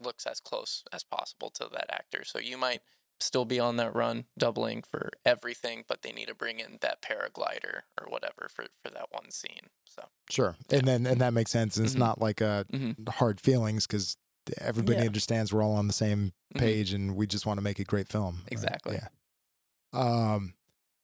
[0.00, 2.24] looks as close as possible to that actor.
[2.24, 2.80] So you might
[3.20, 7.02] still be on that run doubling for everything but they need to bring in that
[7.02, 11.50] paraglider or whatever for for that one scene so Sure, and then and that makes
[11.50, 11.76] sense.
[11.76, 11.98] And it's Mhm.
[11.98, 12.96] not like a Mhm.
[13.08, 14.16] hard feelings because
[14.58, 15.06] everybody Yeah.
[15.06, 16.60] understands we're all on the same Mhm.
[16.60, 18.36] page, and we just want to make a great film.
[18.44, 18.52] right?
[18.52, 18.96] Exactly.
[18.96, 19.08] Yeah.
[19.92, 20.54] Um.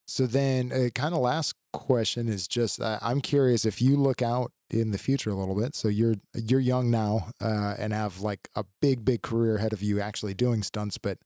[0.06, 4.20] So then, uh, kind of last question is just uh, I'm curious if you look
[4.20, 5.74] out in the future a little bit.
[5.74, 9.82] So you're you're young now uh, and have like a big big career ahead of
[9.82, 11.18] you actually doing stunts, but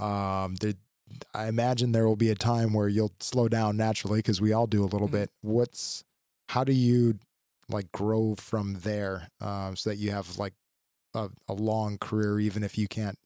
[0.00, 0.74] um, there,
[1.34, 4.66] I imagine there will be a time where you'll slow down naturally because we all
[4.66, 5.12] do a little Mhm.
[5.12, 5.30] bit.
[5.42, 6.04] What's
[6.48, 7.18] how do you
[7.68, 10.54] like grow from there um, so that you have like
[11.18, 13.18] a, a long career even if you can't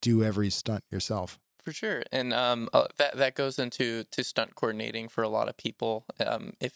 [0.00, 1.38] do every stunt yourself?
[1.62, 5.48] for sure and um uh, that that goes into to stunt coordinating for a lot
[5.48, 6.74] of people um if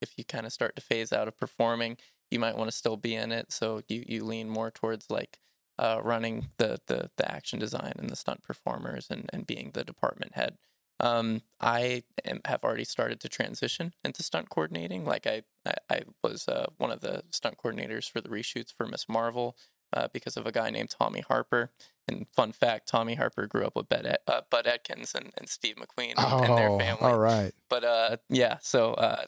[0.00, 1.96] if you kind of start to phase out of performing
[2.30, 5.38] you might want to still be in it so you you lean more towards like
[5.78, 9.84] uh running the the the action design and the stunt performers and and being the
[9.84, 10.56] department head
[11.00, 16.02] um i am, have already started to transition into stunt coordinating like i i, I
[16.22, 19.06] was uh, one of the stunt coordinators for the reshoots for Ms.
[19.08, 19.56] Marvel
[19.92, 21.70] uh, because of a guy named tommy harper
[22.10, 25.76] and fun fact, Tommy Harper grew up with Bud, uh, Bud Ekins and, and Steve
[25.76, 26.98] McQueen and, and their family.
[27.00, 27.52] Oh, all right.
[27.68, 29.24] But uh, yeah, so uh,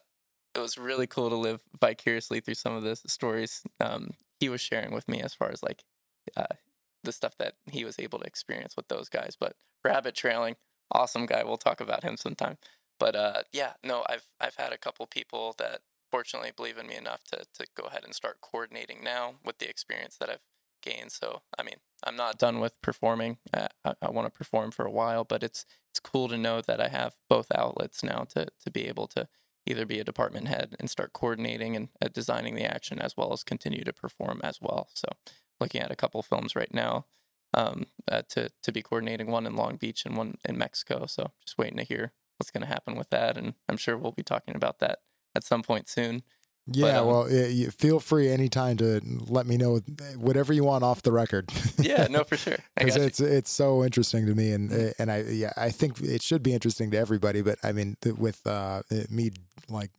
[0.53, 4.61] it was really cool to live vicariously through some of the stories um, he was
[4.61, 5.83] sharing with me as far as like
[6.35, 6.45] uh,
[7.03, 9.37] the stuff that he was able to experience with those guys.
[9.39, 10.55] But rabbit trailing,
[10.91, 11.43] awesome guy.
[11.43, 12.57] We'll talk about him sometime.
[12.99, 15.81] But uh, yeah, no, I've I've had a couple people that
[16.13, 19.67] fortunately believe in me enough to to go ahead and start coordinating now with the
[19.67, 20.45] experience that I've
[20.83, 21.11] gained.
[21.11, 23.39] So I mean, I'm not done with performing.
[23.51, 26.61] Uh, I, I want to perform for a while, but it's it's cool to know
[26.61, 29.27] that I have both outlets now to to be able to
[29.65, 33.33] either be a department head and start coordinating and uh, designing the action as well
[33.33, 34.89] as continue to perform as well.
[34.93, 35.07] So
[35.59, 37.07] looking at a couple films right now
[37.55, 41.07] um, uh, to to be coordinating one in Long Beach and one in Mexico.
[41.07, 44.11] So just waiting to hear what's going to happen with that, and I'm sure we'll
[44.11, 44.99] be talking about that
[45.35, 46.23] at some point soon.
[46.65, 49.81] Yeah, um, well, yeah, you feel free anytime to let me know
[50.15, 51.51] whatever you want off the record.
[51.77, 52.55] Yeah, no, for sure.
[52.77, 56.21] Because it's it's so interesting to me, and uh, and I yeah I think it
[56.21, 57.41] should be interesting to everybody.
[57.41, 59.31] But I mean, with uh, me
[59.69, 59.91] like.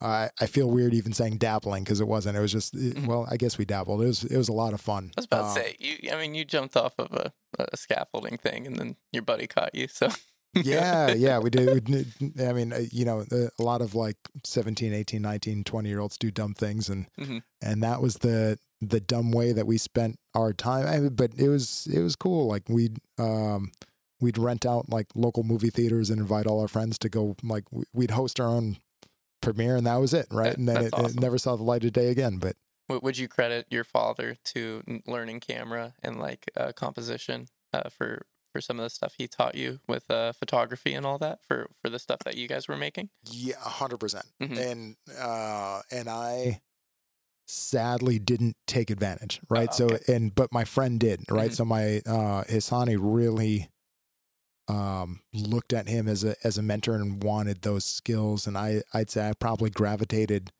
[0.00, 2.36] I I feel weird even saying dabbling because it wasn't.
[2.36, 3.06] It was just it- Mhm.
[3.08, 4.00] well, I guess we dabbled.
[4.00, 5.10] It was it was a lot of fun.
[5.16, 6.12] I was about Um, to say you.
[6.12, 9.74] I mean, you jumped off of a, a scaffolding thing, and then your buddy caught
[9.74, 9.88] you.
[9.88, 10.08] So
[10.54, 12.06] yeah yeah we did we
[12.44, 16.16] i mean uh, you know a lot of like 17 18 19 20 year olds
[16.18, 17.42] do dumb things and Mhm.
[17.60, 21.32] and that was the the dumb way that we spent our time I mean, but
[21.36, 23.72] it was it was cool like we'd um
[24.20, 27.64] we'd rent out like local movie theaters and invite all our friends to go like
[27.72, 28.78] we- we'd host our own
[29.40, 31.06] premiere and that was it right and then it, awesome.
[31.06, 32.56] it never saw the light of day again but
[33.02, 38.22] would you credit your father to learning camera and like uh, composition uh, for
[38.52, 41.68] for some of the stuff he taught you with uh, photography and all that for
[41.82, 43.10] for the stuff that you guys were making?
[43.30, 44.26] Yeah, a hundred percent.
[44.42, 44.58] Mhm.
[44.58, 46.60] And uh, and I
[47.46, 49.68] sadly didn't take advantage, right?
[49.72, 51.50] Oh, So and but my friend did, right?
[51.50, 51.54] Mhm.
[51.56, 53.68] So my uh, Hisani really
[54.68, 58.82] um looked at him as a as a mentor and wanted those skills, and I
[58.92, 60.50] I'd say I probably gravitated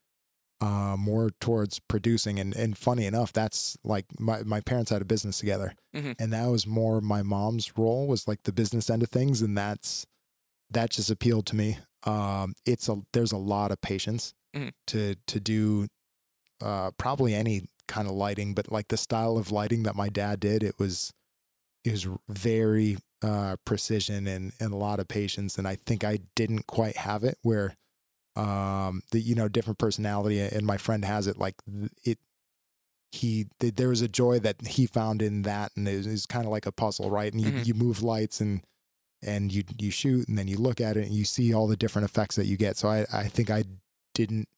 [0.61, 5.05] uh more towards producing and and funny enough that's like my my parents had a
[5.05, 6.17] business together Mhm.
[6.19, 9.57] and that was more my mom's role was like the business end of things and
[9.57, 10.05] that's
[10.71, 14.73] that just appealed to me um it's a there's a lot of patience Mhm.
[14.89, 15.87] to to do
[16.61, 20.41] uh, probably any kind of lighting, but like the style of lighting that my dad
[20.41, 21.13] did, it was
[21.85, 25.57] it was very uh, precision and and a lot of patience.
[25.57, 27.77] And I think I didn't quite have it where
[28.39, 31.57] um the you know different personality and my friend has it like
[32.05, 32.19] it
[33.11, 36.45] he th- there was a joy that he found in that and it was, kind
[36.45, 37.33] of like a puzzle right?
[37.33, 37.67] And you, Mhm.
[37.67, 38.63] you move lights and
[39.23, 41.77] and you you shoot and then you look at it and you see all the
[41.77, 42.77] different effects that you get.
[42.77, 43.65] So i i think i
[44.15, 44.49] didn't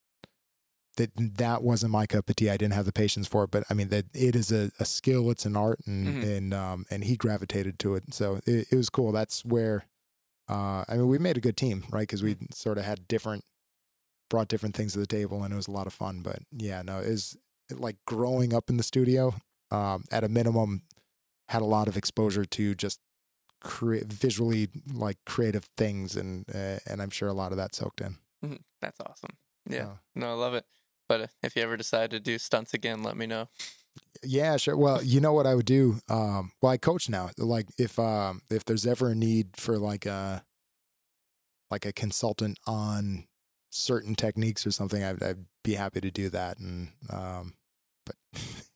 [0.96, 2.50] that that wasn't my cup of tea.
[2.50, 4.84] I didn't have the patience for it but i mean that it is a, a
[4.84, 6.36] skill it's an art and Mhm.
[6.36, 8.12] and um and he gravitated to it.
[8.12, 9.12] So it, it was cool.
[9.12, 9.84] That's where
[10.48, 12.02] uh i mean we made a good team right?
[12.02, 13.44] Because we sort of had different
[14.30, 16.80] brought different things to the table and it was a lot of fun but yeah
[16.80, 17.36] no it was
[17.72, 19.34] like growing up in the studio
[19.70, 20.82] um at a minimum
[21.48, 22.98] had a lot of exposure to just
[23.60, 28.00] crea- visually like creative things and uh, and i'm sure a lot of that soaked
[28.00, 28.60] in Mhm.
[28.80, 29.36] That's awesome.
[29.68, 29.96] Yeah.
[30.14, 30.64] No, I love it.
[31.06, 33.48] But uh, if you ever decide to do stunts again, let me know.
[34.22, 37.66] yeah sure well you know what i would do um well i coach now like
[37.78, 40.42] if um if there's ever a need for like a
[41.70, 43.26] like a consultant on
[43.70, 47.54] certain techniques or something i'd, I'd be happy to do that and um
[48.06, 48.16] but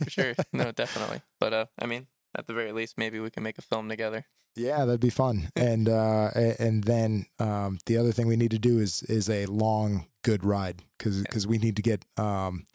[0.04, 0.34] For sure.
[0.52, 1.22] no, definitely.
[1.40, 4.26] But uh, I mean, at the very least, maybe we can make a film together.
[4.54, 5.48] Yeah, that'd be fun.
[5.56, 9.46] And uh, and then um, the other thing we need to do is is a
[9.46, 12.66] long good ride because because we need to get um,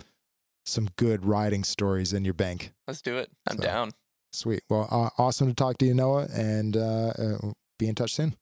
[0.65, 2.73] some good riding stories in your bank.
[2.87, 3.29] Let's do it.
[3.47, 3.91] I'm So- down.
[4.33, 4.63] Sweet.
[4.69, 7.37] Well, uh, awesome to talk to you, Noah, and uh, uh,
[7.77, 8.35] be in touch soon.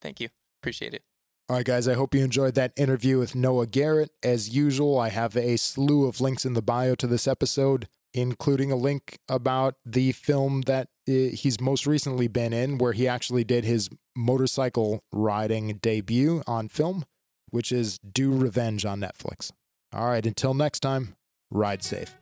[0.00, 0.28] Thank you.
[0.62, 1.02] Appreciate it.
[1.50, 4.10] All right, guys, I hope you enjoyed that interview with Noah Garrett.
[4.22, 8.70] As usual, I have a slew of links in the bio to this episode, including
[8.70, 13.44] a link about the film that uh, he's most recently been in, where he actually
[13.44, 17.06] did his motorcycle riding debut on film,
[17.48, 19.50] which is Do Revenge on Netflix.
[19.90, 21.16] All right, until next time,
[21.50, 22.14] ride safe.